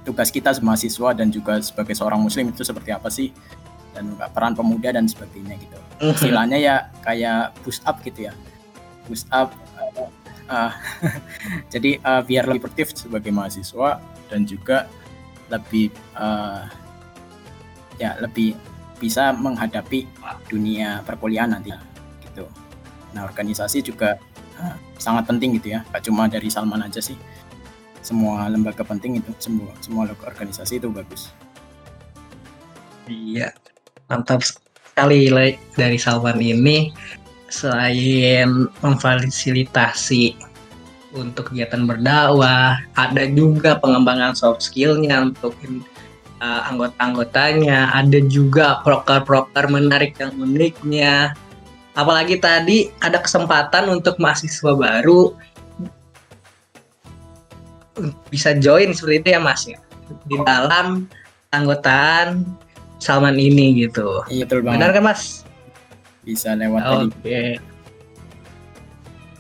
tugas 0.04 0.30
kita 0.30 0.52
sebagai 0.52 0.68
mahasiswa 0.76 1.10
dan 1.16 1.28
juga 1.32 1.58
sebagai 1.64 1.96
seorang 1.96 2.20
muslim 2.22 2.52
itu 2.52 2.62
seperti 2.68 2.92
apa 2.92 3.08
sih? 3.08 3.32
Dan 3.92 4.16
peran 4.32 4.56
pemuda 4.56 4.92
dan 4.92 5.08
sebagainya 5.08 5.56
gitu. 5.60 5.80
Istilahnya 6.00 6.58
ya 6.60 6.76
kayak 7.04 7.56
boost 7.64 7.84
up 7.88 8.00
gitu 8.04 8.30
ya. 8.30 8.34
Boost 9.08 9.28
up 9.32 9.52
uh, 10.52 10.72
jadi 11.74 12.00
uh, 12.04 12.22
biar 12.24 12.48
lebih 12.48 12.68
produktif 12.68 12.92
sebagai 12.96 13.32
mahasiswa 13.32 14.04
dan 14.28 14.44
juga 14.44 14.88
lebih 15.52 15.92
uh, 16.16 16.64
ya 18.00 18.16
lebih 18.24 18.56
bisa 19.02 19.34
menghadapi 19.34 20.06
dunia 20.48 21.02
perkuliahan 21.04 21.58
nanti. 21.58 21.91
Nah 23.12 23.28
organisasi 23.28 23.84
juga 23.84 24.16
uh, 24.60 24.76
sangat 24.96 25.28
penting 25.28 25.58
gitu 25.60 25.76
ya, 25.76 25.84
gak 25.92 26.08
cuma 26.08 26.28
dari 26.32 26.48
Salman 26.48 26.84
aja 26.84 27.04
sih. 27.04 27.16
Semua 28.02 28.50
lembaga 28.50 28.82
penting 28.82 29.22
itu, 29.22 29.32
semua 29.38 29.70
semua 29.84 30.10
organisasi 30.26 30.82
itu 30.82 30.90
bagus. 30.90 31.30
Iya, 33.06 33.54
mantap 34.10 34.42
sekali 34.42 35.30
dari 35.78 35.98
Salman 36.02 36.40
ini 36.42 36.90
selain 37.52 38.72
memfasilitasi 38.80 40.50
untuk 41.12 41.52
kegiatan 41.52 41.84
berdakwah, 41.84 42.80
ada 42.96 43.24
juga 43.28 43.76
pengembangan 43.84 44.32
soft 44.32 44.64
skillnya 44.64 45.28
untuk 45.28 45.54
uh, 46.40 46.62
anggota-anggotanya, 46.72 47.92
ada 47.92 48.20
juga 48.32 48.80
proker-proker 48.88 49.68
menarik 49.68 50.16
yang 50.18 50.32
uniknya. 50.40 51.36
Apalagi 51.92 52.40
tadi 52.40 52.88
ada 53.04 53.20
kesempatan 53.20 53.92
untuk 53.92 54.16
mahasiswa 54.16 54.72
baru 54.72 55.36
bisa 58.32 58.56
join 58.58 58.96
seperti 58.96 59.16
itu 59.20 59.30
ya 59.36 59.42
Mas 59.44 59.68
ya 59.68 59.80
di 60.28 60.40
dalam 60.48 61.08
anggotaan 61.52 62.48
Salman 63.02 63.36
ini 63.36 63.82
gitu. 63.82 64.22
Iya 64.30 64.46
betul 64.46 64.62
banget. 64.62 64.78
Benar 64.78 64.90
kan 64.94 65.04
Mas? 65.10 65.22
Bisa 66.22 66.54
lewat 66.54 66.82
Oke. 66.86 67.10
Okay. 67.18 67.50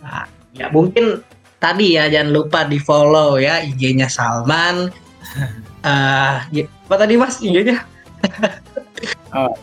Nah, 0.01 0.25
ya 0.57 0.67
mungkin 0.73 1.21
tadi 1.61 1.93
ya 1.93 2.09
jangan 2.09 2.33
lupa 2.33 2.65
di 2.65 2.81
follow 2.81 3.37
ya 3.37 3.61
IG-nya 3.61 4.09
Salman. 4.09 4.89
uh, 5.85 6.41
apa 6.89 6.95
tadi 6.97 7.13
Mas 7.21 7.37
IG-nya? 7.37 7.85
oh, 9.37 9.53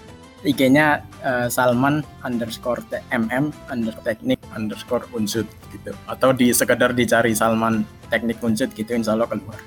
IG-nya 0.47 1.03
uh, 1.25 1.47
Salman 1.51 2.05
underscore 2.23 2.83
mm 3.11 3.51
underscore 3.71 4.05
teknik 4.05 4.41
underscore 4.55 5.05
unsut 5.15 5.47
gitu. 5.71 5.93
Atau 6.07 6.35
di 6.35 6.51
sekedar 6.53 6.95
dicari 6.95 7.33
Salman 7.35 7.83
teknik 8.13 8.43
unsut 8.43 8.71
gitu 8.75 8.95
insya 8.95 9.15
Allah 9.15 9.29
keluar. 9.31 9.59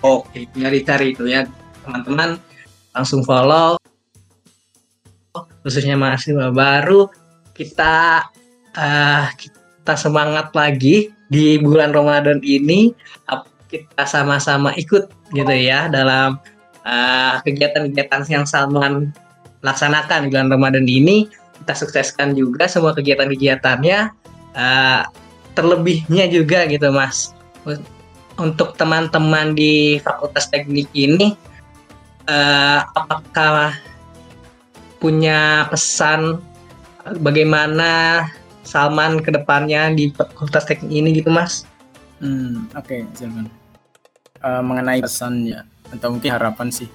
Oke, 0.00 0.48
tinggal 0.52 0.72
dicari 0.72 1.12
itu 1.12 1.28
ya. 1.28 1.44
Teman-teman 1.84 2.40
langsung 2.96 3.20
follow. 3.24 3.76
Khususnya 5.60 5.94
mahasiswa 5.94 6.48
baru 6.48 7.12
kita 7.52 8.24
uh, 8.72 9.24
kita 9.36 9.94
semangat 9.94 10.56
lagi 10.56 11.12
di 11.28 11.60
bulan 11.60 11.92
Ramadan 11.92 12.40
ini. 12.40 12.96
Kita 13.70 14.02
sama-sama 14.02 14.74
ikut 14.74 15.14
gitu 15.30 15.54
ya 15.54 15.86
dalam 15.86 16.42
kegiatan 16.82 16.90
eh, 16.90 17.34
kegiatan-kegiatan 17.44 18.22
yang 18.32 18.44
Salman 18.48 19.14
laksanakan 19.60 20.32
bulan 20.32 20.48
Ramadan 20.48 20.86
ini 20.88 21.28
kita 21.60 21.76
sukseskan 21.76 22.32
juga 22.32 22.64
semua 22.66 22.96
kegiatan-kegiatannya 22.96 23.98
uh, 24.56 25.02
terlebihnya 25.52 26.30
juga 26.32 26.64
gitu 26.64 26.88
Mas 26.88 27.36
untuk 28.40 28.72
teman-teman 28.80 29.52
di 29.52 30.00
Fakultas 30.00 30.48
Teknik 30.48 30.88
ini 30.96 31.36
uh, 32.24 32.80
apakah 32.96 33.76
punya 35.00 35.68
pesan 35.68 36.40
bagaimana 37.20 38.24
Salman 38.64 39.20
ke 39.24 39.32
depannya 39.32 39.92
di 39.92 40.12
Fakultas 40.12 40.68
Teknik 40.68 40.92
ini 40.92 41.08
gitu 41.16 41.32
Mas? 41.32 41.64
Hmm, 42.20 42.68
oke, 42.76 42.84
okay, 42.84 43.00
Salman. 43.16 43.48
Uh, 44.40 44.64
mengenai 44.64 45.00
pesan 45.04 45.48
ya, 45.48 45.64
atau 45.92 46.16
mungkin 46.16 46.32
harapan 46.32 46.68
sih. 46.72 46.88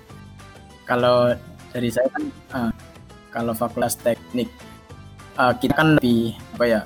Kalau 0.85 1.33
dari 1.75 1.91
saya 1.91 2.07
kan, 2.07 2.23
uh, 2.55 2.71
kalau 3.35 3.51
Fakultas 3.51 3.99
Teknik, 3.99 4.47
uh, 5.35 5.51
kita 5.59 5.75
kan 5.75 5.99
lebih 5.99 6.39
apa 6.55 6.63
ya? 6.63 6.81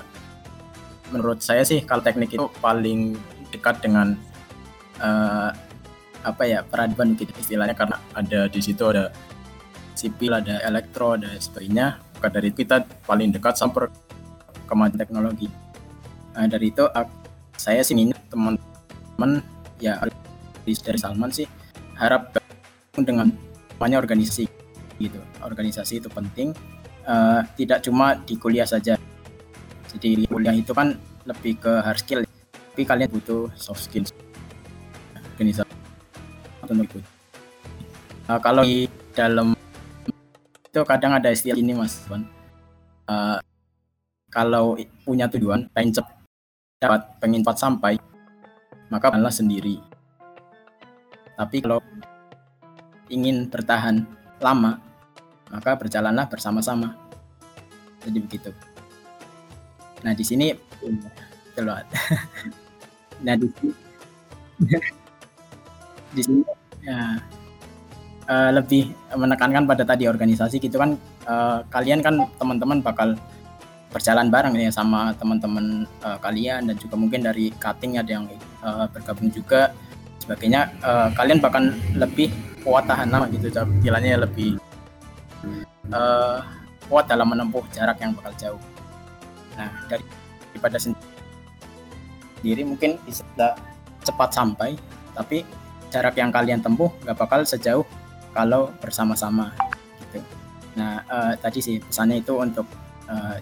Menurut 1.14 1.38
saya 1.38 1.62
sih, 1.62 1.86
kalau 1.86 2.02
teknik 2.02 2.34
itu 2.34 2.46
paling 2.58 3.14
dekat 3.54 3.78
dengan 3.78 4.18
uh, 4.98 5.54
apa 6.26 6.42
ya 6.44 6.60
peradaban 6.66 7.16
gitu 7.16 7.32
istilahnya 7.38 7.72
karena 7.72 7.96
ada 8.18 8.50
di 8.50 8.60
situ 8.62 8.82
ada 8.90 9.14
sipil, 9.94 10.34
ada 10.34 10.58
elektro, 10.66 11.14
ada 11.14 11.38
sebagainya. 11.38 12.02
Maka 12.18 12.28
dari 12.34 12.50
kita 12.50 12.82
paling 13.06 13.30
dekat 13.30 13.58
sama 13.58 13.86
kemajuan 14.66 14.98
teknologi. 14.98 15.46
Nah, 16.34 16.46
dari 16.46 16.70
itu 16.70 16.86
saya 17.58 17.82
sih 17.82 17.94
ingin 17.94 18.14
teman-teman 18.30 19.42
ya 19.82 19.98
dari 20.62 20.98
Salman 20.98 21.30
sih 21.34 21.46
harap 21.98 22.38
dengan 22.94 23.34
banyak 23.82 23.98
organisasi 23.98 24.46
gitu. 25.00 25.18
Organisasi 25.40 26.04
itu 26.04 26.08
penting 26.12 26.52
uh, 27.08 27.42
tidak 27.56 27.80
cuma 27.82 28.20
di 28.22 28.36
kuliah 28.36 28.68
saja. 28.68 29.00
Jadi 29.90 30.28
kuliah 30.28 30.54
itu 30.54 30.70
kan 30.70 30.94
lebih 31.26 31.58
ke 31.58 31.72
hard 31.82 31.98
skill, 31.98 32.20
tapi 32.22 32.82
kalian 32.86 33.10
butuh 33.10 33.50
soft 33.56 33.88
skills. 33.88 34.12
Organisasi 35.34 35.66
atau. 36.62 36.74
Uh, 38.30 38.38
kalau 38.38 38.62
di 38.62 38.86
dalam 39.16 39.58
itu 40.70 40.80
kadang 40.86 41.18
ada 41.18 41.32
istilah 41.32 41.58
ini 41.58 41.74
mas, 41.74 42.04
Uh, 43.10 43.42
kalau 44.30 44.78
punya 45.02 45.26
tujuan 45.26 45.66
pengen 45.74 45.98
cepat 45.98 46.14
dapat 46.78 47.02
pengen 47.18 47.42
cepat 47.42 47.58
sampai 47.58 47.94
maka 48.88 49.10
malah 49.10 49.34
sendiri 49.34 49.82
tapi 51.34 51.58
kalau 51.58 51.82
ingin 53.10 53.50
bertahan 53.50 54.06
lama 54.38 54.78
maka 55.50 55.76
berjalanlah 55.76 56.26
bersama-sama. 56.30 56.96
Jadi 58.06 58.18
begitu. 58.22 58.50
Nah 60.00 60.16
di 60.16 60.24
sini 60.24 60.54
keluar 61.52 61.84
nah 63.26 63.36
di 63.36 63.46
sini 63.52 63.72
di 66.16 66.22
sini 66.24 66.40
ya 66.80 67.20
uh, 68.30 68.50
lebih 68.56 68.96
menekankan 69.12 69.68
pada 69.68 69.84
tadi 69.84 70.08
organisasi 70.08 70.56
gitu 70.56 70.80
kan 70.80 70.96
uh, 71.28 71.60
kalian 71.68 72.00
kan 72.00 72.16
teman-teman 72.40 72.80
bakal 72.80 73.12
berjalan 73.90 74.30
bareng 74.30 74.54
ya 74.54 74.70
sama 74.70 75.12
teman-teman 75.18 75.84
uh, 76.06 76.16
kalian 76.22 76.70
dan 76.70 76.76
juga 76.78 76.94
mungkin 76.94 77.26
dari 77.26 77.50
cutting 77.58 77.98
ada 77.98 78.08
yang 78.08 78.24
uh, 78.62 78.86
bergabung 78.88 79.28
juga. 79.34 79.74
Sebagainya 80.20 80.70
uh, 80.84 81.08
kalian 81.16 81.42
bahkan 81.42 81.74
lebih 81.98 82.30
kuat 82.62 82.86
tahan 82.86 83.08
lama 83.08 83.26
gitu 83.34 83.50
jalannya 83.82 84.20
lebih 84.20 84.59
uh, 85.94 86.42
kuat 86.90 87.06
dalam 87.06 87.30
menempuh 87.30 87.62
jarak 87.70 88.02
yang 88.02 88.14
bakal 88.16 88.32
jauh. 88.38 88.62
Nah 89.54 89.70
dari 89.86 90.04
daripada 90.50 90.78
sendiri 90.82 92.62
mungkin 92.66 92.98
bisa 93.06 93.22
cepat 94.02 94.30
sampai 94.34 94.74
tapi 95.14 95.46
jarak 95.90 96.18
yang 96.18 96.34
kalian 96.34 96.62
tempuh 96.62 96.90
nggak 97.06 97.18
bakal 97.18 97.42
sejauh 97.46 97.86
kalau 98.34 98.70
bersama-sama 98.82 99.54
gitu. 100.06 100.22
Nah 100.78 101.02
uh, 101.06 101.32
tadi 101.38 101.62
sih 101.62 101.76
pesannya 101.82 102.22
itu 102.22 102.34
untuk 102.38 102.66
uh, 103.10 103.38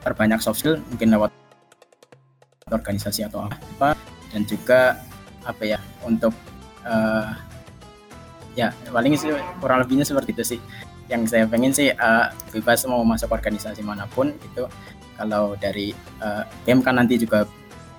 perbanyak 0.00 0.40
soft 0.40 0.64
skill 0.64 0.80
mungkin 0.92 1.12
lewat 1.12 1.30
organisasi 2.70 3.26
atau 3.26 3.50
apa 3.50 3.98
dan 4.30 4.46
juga 4.46 4.96
apa 5.44 5.62
ya 5.66 5.78
untuk 6.06 6.32
uh, 6.86 7.34
ya 8.54 8.70
paling 8.90 9.16
kurang 9.58 9.82
lebihnya 9.84 10.06
seperti 10.06 10.30
itu 10.36 10.44
sih 10.56 10.60
yang 11.10 11.26
saya 11.26 11.44
pengen 11.44 11.74
sih 11.74 11.90
uh, 11.90 12.30
bebas 12.54 12.86
mau 12.86 13.02
masuk 13.02 13.34
organisasi 13.34 13.82
mana 13.82 14.06
pun 14.06 14.30
itu 14.30 14.64
kalau 15.18 15.58
dari 15.58 15.92
uh, 16.22 16.46
kan 16.64 16.94
nanti 16.96 17.18
juga 17.18 17.44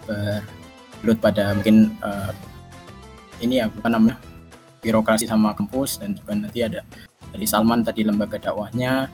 berlut 0.07 1.19
pada 1.19 1.53
mungkin 1.53 1.93
uh, 2.01 2.31
ini 3.43 3.59
ya 3.61 3.67
apa 3.67 3.89
namanya 3.91 4.17
birokrasi 4.81 5.29
sama 5.29 5.53
kampus 5.53 6.01
dan 6.01 6.15
juga 6.17 6.33
nanti 6.33 6.63
ada 6.63 6.81
dari 7.35 7.45
Salman 7.45 7.85
tadi 7.85 8.01
lembaga 8.07 8.39
dakwahnya 8.39 9.11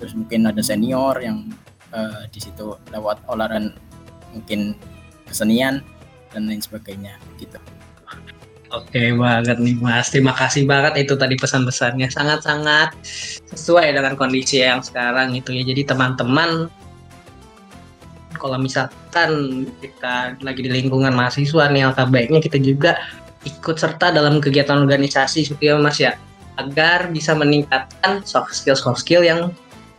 terus 0.00 0.16
mungkin 0.16 0.48
ada 0.48 0.62
senior 0.64 1.20
yang 1.20 1.50
uh, 1.92 2.24
di 2.32 2.40
situ 2.40 2.78
lewat 2.94 3.20
olahraga 3.28 3.74
mungkin 4.32 4.78
kesenian 5.26 5.82
dan 6.30 6.46
lain 6.46 6.62
sebagainya 6.62 7.18
gitu. 7.36 7.58
Oke 8.70 9.02
banget 9.18 9.58
nih 9.58 9.74
Mas, 9.82 10.14
terima 10.14 10.30
kasih 10.30 10.62
banget 10.62 11.02
itu 11.02 11.18
tadi 11.18 11.34
pesan-pesannya. 11.34 12.06
Sangat-sangat 12.06 12.94
sesuai 13.50 13.98
dengan 13.98 14.14
kondisi 14.14 14.62
yang 14.62 14.78
sekarang 14.78 15.34
itu 15.34 15.50
ya. 15.50 15.66
Jadi 15.66 15.90
teman-teman 15.90 16.70
kalau 18.38 18.62
misalkan 18.62 19.66
kita 19.82 20.38
lagi 20.38 20.62
di 20.62 20.70
lingkungan 20.70 21.10
mahasiswa 21.10 21.66
nih 21.66 21.82
alangkah 21.82 22.06
baiknya 22.06 22.38
kita 22.38 22.62
juga 22.62 22.94
ikut 23.42 23.74
serta 23.74 24.14
dalam 24.14 24.38
kegiatan 24.38 24.78
organisasi 24.78 25.50
seperti 25.50 25.66
itu 25.66 25.76
Mas 25.82 25.98
ya 25.98 26.14
agar 26.62 27.10
bisa 27.10 27.34
meningkatkan 27.34 28.22
soft 28.22 28.54
skill 28.54 28.78
soft 28.78 29.02
skill 29.02 29.26
yang 29.26 29.50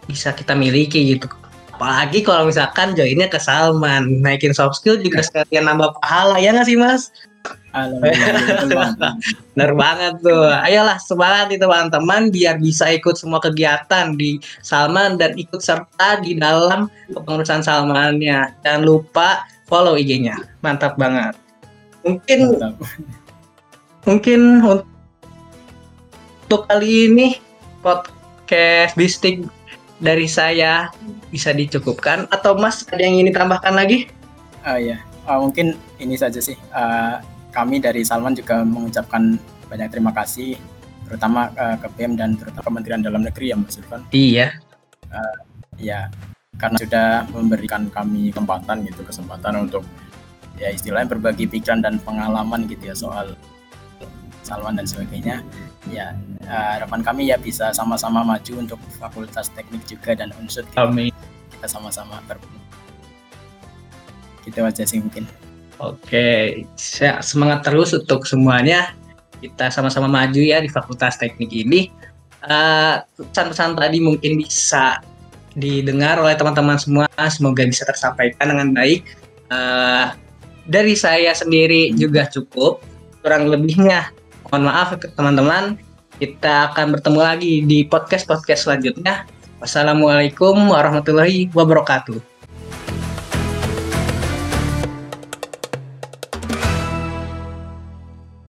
bisa 0.08 0.32
kita 0.32 0.56
miliki 0.56 1.20
gitu. 1.20 1.28
Apalagi 1.76 2.24
kalau 2.24 2.48
misalkan 2.48 2.96
joinnya 2.96 3.28
ke 3.28 3.42
Salman. 3.42 4.24
Naikin 4.24 4.56
soft 4.56 4.80
skill 4.80 4.96
juga 5.02 5.28
sekalian 5.28 5.68
nambah 5.68 6.00
pahala 6.00 6.40
ya 6.40 6.56
nggak 6.56 6.72
sih 6.72 6.80
mas 6.80 7.12
Bener 9.56 9.72
banget 9.76 10.14
tuh. 10.20 10.52
Ayolah 10.52 11.00
semangat 11.00 11.52
nih 11.52 11.60
teman-teman 11.60 12.28
biar 12.28 12.60
bisa 12.60 12.92
ikut 12.92 13.16
semua 13.16 13.40
kegiatan 13.40 14.16
di 14.16 14.40
Salman 14.60 15.16
dan 15.16 15.36
ikut 15.40 15.64
serta 15.64 16.20
di 16.20 16.36
dalam 16.36 16.92
kepengurusan 17.12 17.64
Salmannya. 17.64 18.52
Jangan 18.64 18.84
lupa 18.84 19.48
follow 19.72 19.96
IG-nya. 19.96 20.36
Mantap 20.60 21.00
banget. 21.00 21.36
Mungkin 22.04 22.60
Mantap. 22.60 22.76
mungkin 24.04 24.42
untuk 24.66 26.68
kali 26.68 27.08
ini 27.08 27.40
podcast 27.80 29.00
bistik 29.00 29.48
dari 30.02 30.26
saya 30.26 30.90
bisa 31.30 31.54
dicukupkan 31.54 32.26
atau 32.34 32.58
Mas 32.58 32.84
ada 32.90 33.00
yang 33.00 33.22
ingin 33.22 33.32
ditambahkan 33.32 33.78
lagi? 33.78 34.10
Oh 34.66 34.78
ya, 34.78 34.98
uh, 35.30 35.40
mungkin 35.40 35.78
ini 36.02 36.18
saja 36.18 36.42
sih. 36.42 36.58
Uh, 36.74 37.22
kami 37.52 37.84
dari 37.84 38.02
Salman 38.08 38.34
juga 38.34 38.64
mengucapkan 38.64 39.36
banyak 39.68 39.88
terima 39.92 40.12
kasih, 40.16 40.56
terutama 41.08 41.52
uh, 41.56 41.76
ke 41.80 41.88
BEM 41.96 42.16
dan 42.16 42.40
terutama 42.40 42.64
Kementerian 42.72 43.04
Dalam 43.04 43.22
Negeri 43.24 43.52
ya 43.52 43.56
Mas 43.60 43.78
Irfan. 43.78 44.02
Iya. 44.12 44.56
Uh, 45.12 45.38
ya, 45.76 46.08
karena 46.56 46.78
sudah 46.80 47.08
memberikan 47.36 47.92
kami 47.92 48.32
kesempatan 48.32 48.88
gitu, 48.88 49.04
kesempatan 49.04 49.54
untuk 49.68 49.84
ya 50.60 50.72
istilahnya 50.72 51.12
berbagi 51.12 51.48
pikiran 51.48 51.84
dan 51.84 52.00
pengalaman 52.04 52.68
gitu 52.68 52.92
ya 52.92 52.96
soal 52.96 53.36
Salman 54.42 54.78
dan 54.78 54.86
sebagainya 54.90 55.46
ya 55.90 56.14
harapan 56.46 57.02
kami 57.02 57.30
ya 57.30 57.38
bisa 57.38 57.74
sama-sama 57.74 58.22
maju 58.22 58.54
untuk 58.60 58.78
Fakultas 58.98 59.50
Teknik 59.54 59.86
juga 59.88 60.14
dan 60.18 60.30
unsur 60.38 60.66
kita, 60.70 60.86
Amin. 60.86 61.14
kita 61.56 61.68
sama-sama 61.70 62.20
ber 62.26 62.38
gitu 64.42 64.66
aja 64.66 64.84
sih 64.84 64.98
mungkin 64.98 65.30
oke 65.82 66.28
saya 66.78 67.20
semangat 67.26 67.66
terus 67.66 67.92
untuk 67.98 68.24
semuanya. 68.30 68.94
Kita 69.42 69.74
sama-sama 69.74 70.06
maju 70.06 70.38
ya 70.38 70.62
di 70.62 70.70
Fakultas 70.70 71.18
Teknik 71.18 71.50
ini. 71.50 71.90
Uh, 72.46 73.02
pesan-pesan 73.18 73.74
tadi 73.74 73.98
mungkin 73.98 74.38
bisa 74.38 75.02
didengar 75.58 76.22
oleh 76.22 76.38
teman-teman 76.38 76.78
semua. 76.78 77.10
Semoga 77.30 77.66
bisa 77.66 77.82
tersampaikan 77.90 78.54
dengan 78.54 78.70
baik. 78.78 79.02
Uh, 79.50 80.14
dari 80.70 80.94
saya 80.94 81.34
sendiri 81.34 81.90
juga 81.98 82.30
cukup. 82.30 82.86
Kurang 83.26 83.50
lebihnya 83.50 84.14
mohon 84.50 84.70
maaf 84.70 84.94
teman-teman. 85.18 85.78
Kita 86.22 86.70
akan 86.70 86.94
bertemu 86.94 87.20
lagi 87.20 87.54
di 87.66 87.82
podcast 87.82 88.30
podcast 88.30 88.70
selanjutnya. 88.70 89.26
Wassalamualaikum 89.58 90.70
warahmatullahi 90.70 91.50
wabarakatuh 91.50 92.31